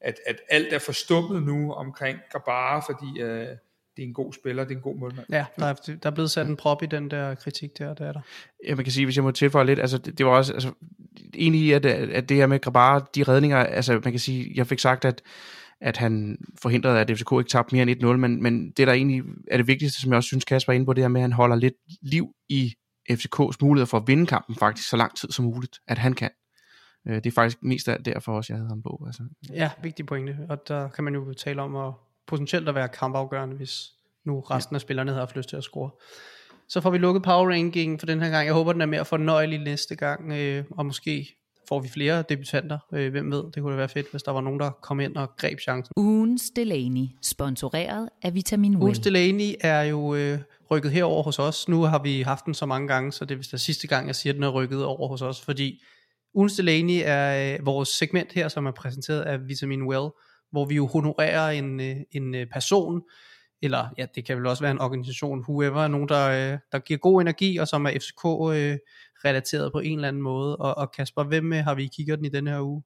at, 0.00 0.20
at 0.26 0.36
alt 0.50 0.72
er 0.72 0.78
forstummet 0.78 1.42
nu 1.42 1.72
omkring 1.72 2.18
Gabara, 2.32 2.80
fordi 2.80 3.20
øh, 3.20 3.46
det 3.96 4.02
er 4.02 4.06
en 4.06 4.14
god 4.14 4.32
spiller, 4.32 4.64
det 4.64 4.72
er 4.72 4.76
en 4.76 4.82
god 4.82 4.96
målmand. 4.96 5.26
Ja, 5.30 5.46
der 5.58 5.66
er, 5.66 5.72
der 5.72 6.10
er 6.10 6.14
blevet 6.14 6.30
sat 6.30 6.46
en 6.46 6.56
prop 6.56 6.82
i 6.82 6.86
den 6.86 7.10
der 7.10 7.34
kritik 7.34 7.78
der, 7.78 7.94
der 7.94 8.06
er 8.06 8.12
der. 8.12 8.20
Ja, 8.66 8.74
man 8.74 8.84
kan 8.84 8.92
sige, 8.92 9.06
hvis 9.06 9.16
jeg 9.16 9.24
må 9.24 9.30
tilføje 9.30 9.66
lidt, 9.66 9.80
altså 9.80 9.98
det, 9.98 10.18
det 10.18 10.26
var 10.26 10.32
også, 10.32 10.52
altså, 10.52 10.72
enig 11.34 11.60
i, 11.60 11.72
at, 11.72 11.86
at 11.86 12.28
det 12.28 12.36
her 12.36 12.46
med 12.46 12.60
Grabara, 12.60 13.06
de 13.14 13.22
redninger, 13.22 13.58
altså 13.58 13.92
man 13.92 14.12
kan 14.12 14.18
sige, 14.18 14.52
jeg 14.54 14.66
fik 14.66 14.78
sagt, 14.78 15.04
at 15.04 15.22
at 15.80 15.96
han 15.96 16.38
forhindrede, 16.62 17.00
at 17.00 17.10
FCK 17.10 17.32
ikke 17.32 17.50
tabte 17.50 17.74
mere 17.74 17.82
end 17.82 18.04
1-0, 18.04 18.06
men, 18.06 18.42
men 18.42 18.70
det 18.70 18.86
der 18.86 18.92
egentlig 18.92 19.22
er 19.50 19.56
det 19.56 19.66
vigtigste, 19.66 20.00
som 20.00 20.10
jeg 20.10 20.16
også 20.16 20.26
synes 20.26 20.44
Kasper 20.44 20.72
er 20.72 20.74
inde 20.74 20.86
på, 20.86 20.92
det 20.92 21.04
er 21.04 21.08
med, 21.08 21.20
at 21.20 21.22
han 21.22 21.32
holder 21.32 21.56
lidt 21.56 21.74
liv 22.02 22.28
i 22.48 22.74
FCK's 23.10 23.56
muligheder 23.60 23.86
for 23.86 23.98
at 23.98 24.04
vinde 24.06 24.26
kampen 24.26 24.56
faktisk 24.56 24.88
så 24.88 24.96
lang 24.96 25.16
tid 25.16 25.30
som 25.30 25.44
muligt, 25.44 25.78
at 25.88 25.98
han 25.98 26.12
kan. 26.12 26.30
Øh, 27.08 27.14
det 27.14 27.26
er 27.26 27.30
faktisk 27.30 27.62
mest 27.62 27.88
af 27.88 28.04
derfor 28.04 28.36
også, 28.36 28.52
jeg 28.52 28.58
havde 28.58 28.68
ham 28.68 28.82
på. 28.82 29.02
Altså. 29.06 29.22
Ja, 29.52 29.70
vigtig 29.82 30.06
pointe, 30.06 30.38
og 30.48 30.68
der 30.68 30.88
kan 30.88 31.04
man 31.04 31.14
jo 31.14 31.32
tale 31.32 31.62
om 31.62 31.76
at 31.76 31.92
potentielt 32.26 32.68
at 32.68 32.74
være 32.74 32.88
kampafgørende, 32.88 33.56
hvis 33.56 33.92
nu 34.24 34.40
resten 34.40 34.74
ja. 34.74 34.76
af 34.76 34.80
spillerne 34.80 35.10
havde 35.10 35.20
haft 35.20 35.36
lyst 35.36 35.48
til 35.48 35.56
at 35.56 35.62
score. 35.62 35.90
Så 36.68 36.80
får 36.80 36.90
vi 36.90 36.98
lukket 36.98 37.22
power 37.22 37.50
ranking 37.50 38.00
for 38.00 38.06
den 38.06 38.22
her 38.22 38.30
gang. 38.30 38.46
Jeg 38.46 38.54
håber, 38.54 38.72
den 38.72 38.80
er 38.80 38.86
mere 38.86 39.04
fornøjelig 39.04 39.58
næste 39.58 39.96
gang, 39.96 40.32
øh, 40.32 40.64
og 40.70 40.86
måske 40.86 41.37
får 41.68 41.80
vi 41.80 41.88
flere 41.88 42.24
debutanter. 42.28 42.78
Øh, 42.92 43.10
hvem 43.10 43.30
ved, 43.30 43.44
det 43.54 43.62
kunne 43.62 43.72
da 43.72 43.76
være 43.76 43.88
fedt, 43.88 44.10
hvis 44.10 44.22
der 44.22 44.32
var 44.32 44.40
nogen, 44.40 44.60
der 44.60 44.70
kom 44.70 45.00
ind 45.00 45.16
og 45.16 45.30
greb 45.36 45.60
chancen. 45.60 45.92
Ugens 45.96 46.50
Delaney, 46.56 47.06
sponsoreret 47.22 48.08
af 48.22 48.34
Vitamin 48.34 48.74
Well. 48.74 48.82
Ugens 48.82 48.98
Delaney 48.98 49.54
er 49.60 49.82
jo 49.82 50.14
øh, 50.14 50.38
rykket 50.70 50.92
herover 50.92 51.22
hos 51.22 51.38
os. 51.38 51.68
Nu 51.68 51.82
har 51.82 52.02
vi 52.02 52.22
haft 52.22 52.46
den 52.46 52.54
så 52.54 52.66
mange 52.66 52.88
gange, 52.88 53.12
så 53.12 53.24
det 53.24 53.34
er 53.34 53.38
vist 53.38 53.50
der 53.50 53.56
sidste 53.56 53.86
gang, 53.86 54.06
jeg 54.06 54.16
siger, 54.16 54.32
at 54.32 54.34
den 54.34 54.42
er 54.42 54.48
rykket 54.48 54.84
over 54.84 55.08
hos 55.08 55.22
os, 55.22 55.40
fordi 55.40 55.82
Ugens 56.34 56.56
Delaney 56.56 57.00
er 57.04 57.54
øh, 57.54 57.66
vores 57.66 57.88
segment 57.88 58.32
her, 58.32 58.48
som 58.48 58.66
er 58.66 58.70
præsenteret 58.70 59.22
af 59.22 59.48
Vitamin 59.48 59.82
Well, 59.82 60.08
hvor 60.50 60.64
vi 60.64 60.74
jo 60.74 60.86
honorerer 60.86 61.50
en, 61.50 61.80
øh, 61.80 61.96
en 62.12 62.34
øh, 62.34 62.46
person, 62.52 63.02
eller 63.62 63.88
ja, 63.98 64.06
det 64.14 64.24
kan 64.24 64.36
vel 64.36 64.46
også 64.46 64.62
være 64.62 64.70
en 64.70 64.80
organisation, 64.80 65.44
whoever, 65.48 65.88
nogen 65.88 66.08
der, 66.08 66.28
øh, 66.28 66.58
der 66.72 66.78
giver 66.78 66.98
god 66.98 67.20
energi, 67.20 67.56
og 67.56 67.68
som 67.68 67.86
er 67.86 67.90
FCK 67.90 68.24
øh, 68.54 68.78
relateret 69.24 69.72
på 69.72 69.78
en 69.78 69.98
eller 69.98 70.08
anden 70.08 70.22
måde. 70.22 70.56
Og, 70.56 70.78
og 70.78 70.92
Kasper, 70.92 71.24
hvem 71.24 71.52
øh, 71.52 71.58
har 71.58 71.74
vi 71.74 71.88
kigget 71.96 72.18
den 72.18 72.26
i 72.26 72.28
denne 72.28 72.50
her 72.50 72.60
uge? 72.60 72.82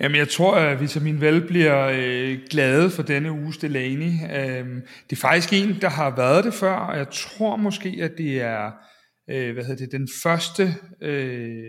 Jamen, 0.00 0.16
jeg 0.16 0.28
tror, 0.28 0.56
at 0.56 0.80
Vitamin 0.80 1.20
Vel 1.20 1.46
bliver 1.46 1.90
øh, 1.94 2.38
glade 2.50 2.90
for 2.90 3.02
denne 3.02 3.32
uges 3.32 3.58
Delaney. 3.58 4.12
Øh, 4.36 4.66
det 5.10 5.16
er 5.16 5.20
faktisk 5.20 5.52
en, 5.52 5.80
der 5.80 5.88
har 5.88 6.16
været 6.16 6.44
det 6.44 6.54
før, 6.54 6.76
og 6.76 6.98
jeg 6.98 7.06
tror 7.10 7.56
måske, 7.56 7.98
at 8.00 8.12
det 8.18 8.42
er 8.42 8.70
øh, 9.30 9.52
hvad 9.54 9.64
hedder 9.64 9.84
det, 9.84 9.92
den 9.92 10.08
første 10.22 10.74
øh, 11.00 11.64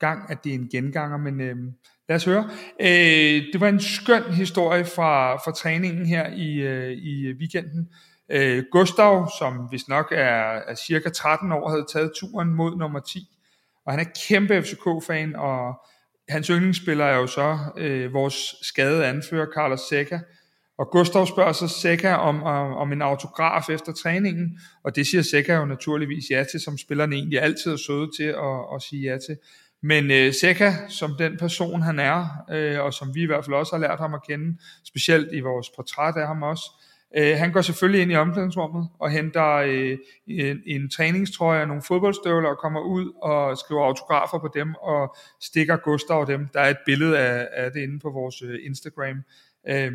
gang, 0.00 0.30
at 0.30 0.44
det 0.44 0.50
er 0.50 0.54
en 0.54 0.68
genganger, 0.68 1.18
men 1.18 1.40
øh, 1.40 1.56
lad 2.08 2.16
os 2.16 2.24
høre. 2.24 2.50
Øh, 2.80 3.42
det 3.52 3.60
var 3.60 3.68
en 3.68 3.80
skøn 3.80 4.22
historie 4.22 4.84
fra, 4.84 5.36
fra 5.36 5.52
træningen 5.52 6.06
her 6.06 6.32
i, 6.32 6.54
øh, 6.54 6.92
i 6.92 7.32
weekenden. 7.32 7.88
Øh, 8.30 8.64
Gustav, 8.72 9.30
som 9.38 9.54
hvis 9.54 9.88
nok 9.88 10.12
er, 10.12 10.60
er 10.68 10.74
cirka 10.74 11.08
13 11.08 11.52
år, 11.52 11.68
havde 11.68 11.86
taget 11.92 12.12
turen 12.16 12.54
mod 12.54 12.76
nummer 12.76 13.00
10, 13.00 13.28
og 13.86 13.92
han 13.92 14.00
er 14.00 14.10
kæmpe 14.28 14.62
FCK-fan, 14.62 15.36
og 15.36 15.74
hans 16.28 16.46
yndlingsspiller 16.46 17.04
er 17.04 17.16
jo 17.16 17.26
så 17.26 17.58
øh, 17.76 18.12
vores 18.12 18.54
skadede 18.62 19.06
anfører, 19.06 19.46
Carlos 19.54 19.80
Seca, 19.80 20.20
og 20.78 20.90
Gustav 20.90 21.26
spørger 21.26 21.52
så 21.52 21.68
Seca 21.68 22.14
om, 22.14 22.42
om, 22.42 22.72
om 22.72 22.92
en 22.92 23.02
autograf 23.02 23.70
efter 23.70 23.92
træningen, 23.92 24.60
og 24.84 24.96
det 24.96 25.06
siger 25.06 25.22
Seca 25.22 25.54
jo 25.54 25.64
naturligvis 25.64 26.24
ja 26.30 26.44
til, 26.50 26.60
som 26.60 26.78
spillerne 26.78 27.16
egentlig 27.16 27.42
altid 27.42 27.72
er 27.72 27.76
søde 27.76 28.10
til 28.18 28.24
at, 28.24 28.74
at 28.74 28.82
sige 28.82 29.10
ja 29.10 29.18
til. 29.18 29.36
Men 29.82 30.10
øh, 30.10 30.34
Seca, 30.34 30.72
som 30.88 31.10
den 31.18 31.36
person 31.36 31.82
han 31.82 31.98
er, 31.98 32.26
øh, 32.50 32.80
og 32.80 32.94
som 32.94 33.14
vi 33.14 33.22
i 33.22 33.26
hvert 33.26 33.44
fald 33.44 33.56
også 33.56 33.76
har 33.76 33.80
lært 33.80 33.98
ham 33.98 34.14
at 34.14 34.26
kende, 34.28 34.58
specielt 34.84 35.28
i 35.32 35.40
vores 35.40 35.66
portræt 35.76 36.16
af 36.16 36.26
ham 36.26 36.42
også, 36.42 36.64
Øh, 36.72 36.89
Øh, 37.16 37.38
han 37.38 37.52
går 37.52 37.60
selvfølgelig 37.60 38.02
ind 38.02 38.12
i 38.12 38.16
omklædningsrummet 38.16 38.88
og 38.98 39.10
henter 39.10 39.54
øh, 39.54 39.98
en, 40.26 40.62
en 40.66 40.90
træningstrøje 40.90 41.60
og 41.60 41.68
nogle 41.68 41.82
fodboldstøvler 41.82 42.48
og 42.48 42.58
kommer 42.58 42.80
ud 42.80 43.12
og 43.22 43.58
skriver 43.58 43.84
autografer 43.84 44.38
på 44.38 44.48
dem 44.54 44.74
og 44.74 45.16
stikker 45.40 45.76
Gustav 45.76 46.24
dem. 46.28 46.48
Der 46.54 46.60
er 46.60 46.70
et 46.70 46.78
billede 46.86 47.18
af, 47.18 47.48
af 47.52 47.72
det 47.72 47.80
inde 47.80 47.98
på 47.98 48.10
vores 48.10 48.42
øh, 48.42 48.58
Instagram. 48.62 49.16
Øh, 49.68 49.92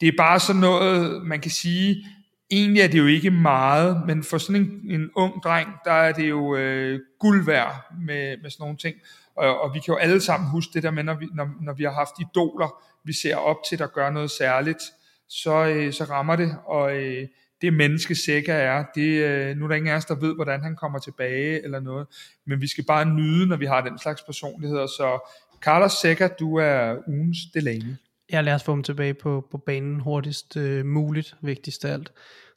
det 0.00 0.08
er 0.08 0.12
bare 0.16 0.40
sådan 0.40 0.60
noget, 0.60 1.26
man 1.26 1.40
kan 1.40 1.50
sige, 1.50 2.06
egentlig 2.50 2.82
er 2.82 2.88
det 2.88 2.98
jo 2.98 3.06
ikke 3.06 3.30
meget, 3.30 4.06
men 4.06 4.22
for 4.22 4.38
sådan 4.38 4.62
en, 4.62 5.00
en 5.00 5.10
ung 5.14 5.42
dreng, 5.42 5.68
der 5.84 5.92
er 5.92 6.12
det 6.12 6.28
jo 6.28 6.56
øh, 6.56 7.00
guld 7.18 7.46
værd 7.46 7.92
med, 8.00 8.36
med 8.42 8.50
sådan 8.50 8.62
nogle 8.62 8.76
ting. 8.76 8.96
Og, 9.36 9.60
og 9.60 9.74
vi 9.74 9.78
kan 9.78 9.92
jo 9.92 9.96
alle 9.96 10.20
sammen 10.20 10.50
huske 10.50 10.70
det 10.74 10.82
der 10.82 10.90
med, 10.90 11.02
når 11.02 11.14
vi, 11.14 11.28
når, 11.34 11.48
når 11.60 11.72
vi 11.72 11.84
har 11.84 11.92
haft 11.92 12.14
idoler, 12.20 12.82
vi 13.04 13.12
ser 13.12 13.36
op 13.36 13.56
til, 13.68 13.78
der 13.78 13.86
gør 13.86 14.10
noget 14.10 14.30
særligt 14.30 14.82
så, 15.28 15.66
øh, 15.66 15.92
så 15.92 16.04
rammer 16.04 16.36
det, 16.36 16.56
og 16.66 16.96
øh, 16.96 17.28
det 17.60 17.72
menneske 17.72 18.14
Sækker 18.14 18.54
er, 18.54 18.84
det, 18.94 19.24
øh, 19.24 19.56
nu 19.56 19.64
er 19.64 19.68
der 19.68 19.74
ingen 19.74 19.92
af 19.92 19.96
os, 19.96 20.04
der 20.04 20.14
ved, 20.14 20.34
hvordan 20.34 20.60
han 20.60 20.76
kommer 20.76 20.98
tilbage 20.98 21.64
eller 21.64 21.80
noget, 21.80 22.06
men 22.46 22.60
vi 22.60 22.66
skal 22.66 22.84
bare 22.84 23.04
nyde, 23.04 23.46
når 23.46 23.56
vi 23.56 23.66
har 23.66 23.80
den 23.80 23.98
slags 23.98 24.22
personligheder, 24.22 24.86
så 24.86 25.30
Carlos 25.60 25.92
Sækker, 25.92 26.28
du 26.28 26.56
er 26.56 26.96
ugens 27.08 27.38
Delaney. 27.54 27.94
Ja, 28.32 28.40
lad 28.40 28.54
os 28.54 28.64
få 28.64 28.72
ham 28.72 28.82
tilbage 28.82 29.14
på, 29.14 29.46
på 29.50 29.58
banen 29.58 30.00
hurtigst 30.00 30.56
øh, 30.56 30.86
muligt, 30.86 31.34
vigtigst 31.42 31.84
af 31.84 31.92
alt. 31.92 32.12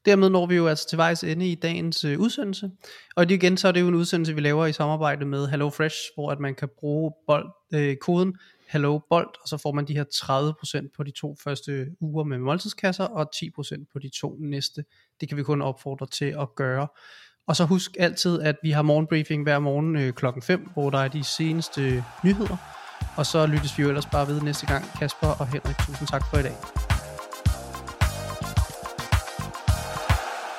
Dermed 0.05 0.29
når 0.29 0.45
vi 0.45 0.55
jo 0.55 0.67
altså 0.67 0.89
til 0.89 0.97
vejs 0.97 1.23
ende 1.23 1.51
i 1.51 1.55
dagens 1.55 2.05
øh, 2.05 2.19
udsendelse. 2.19 2.71
Og 3.15 3.29
det 3.29 3.35
igen, 3.35 3.57
så 3.57 3.67
er 3.67 3.71
det 3.71 3.81
jo 3.81 3.87
en 3.87 3.95
udsendelse, 3.95 4.35
vi 4.35 4.41
laver 4.41 4.65
i 4.65 4.73
samarbejde 4.73 5.25
med 5.25 5.47
HelloFresh, 5.47 5.97
hvor 6.15 6.31
at 6.31 6.39
man 6.39 6.55
kan 6.55 6.69
bruge 6.79 7.11
bold, 7.27 7.49
øh, 7.73 7.95
koden 7.95 8.35
Hello 8.71 8.99
Bold, 9.09 9.27
og 9.41 9.47
så 9.47 9.57
får 9.57 9.71
man 9.71 9.85
de 9.85 9.93
her 9.93 10.03
30% 10.83 10.93
på 10.97 11.03
de 11.03 11.11
to 11.11 11.35
første 11.43 11.87
uger 11.99 12.23
med 12.23 12.37
måltidskasser, 12.37 13.03
og 13.03 13.29
10% 13.35 13.85
på 13.93 13.99
de 13.99 14.09
to 14.19 14.37
næste. 14.39 14.83
Det 15.21 15.29
kan 15.29 15.37
vi 15.37 15.43
kun 15.43 15.61
opfordre 15.61 16.05
til 16.05 16.25
at 16.25 16.55
gøre. 16.55 16.87
Og 17.47 17.55
så 17.55 17.65
husk 17.65 17.91
altid, 17.99 18.41
at 18.41 18.55
vi 18.63 18.71
har 18.71 18.81
morgenbriefing 18.81 19.43
hver 19.43 19.59
morgen 19.59 19.95
øh, 19.95 20.13
klokken 20.13 20.41
5, 20.41 20.69
hvor 20.73 20.89
der 20.89 20.99
er 20.99 21.07
de 21.07 21.23
seneste 21.23 22.03
nyheder. 22.23 22.57
Og 23.17 23.25
så 23.25 23.45
lyttes 23.45 23.77
vi 23.77 23.83
jo 23.83 23.89
ellers 23.89 24.05
bare 24.05 24.27
ved 24.27 24.41
næste 24.41 24.65
gang. 24.65 24.85
Kasper 24.99 25.27
og 25.27 25.47
Henrik, 25.47 25.75
tusind 25.77 26.07
tak 26.07 26.23
for 26.31 26.37
i 26.37 26.43
dag. 26.43 26.98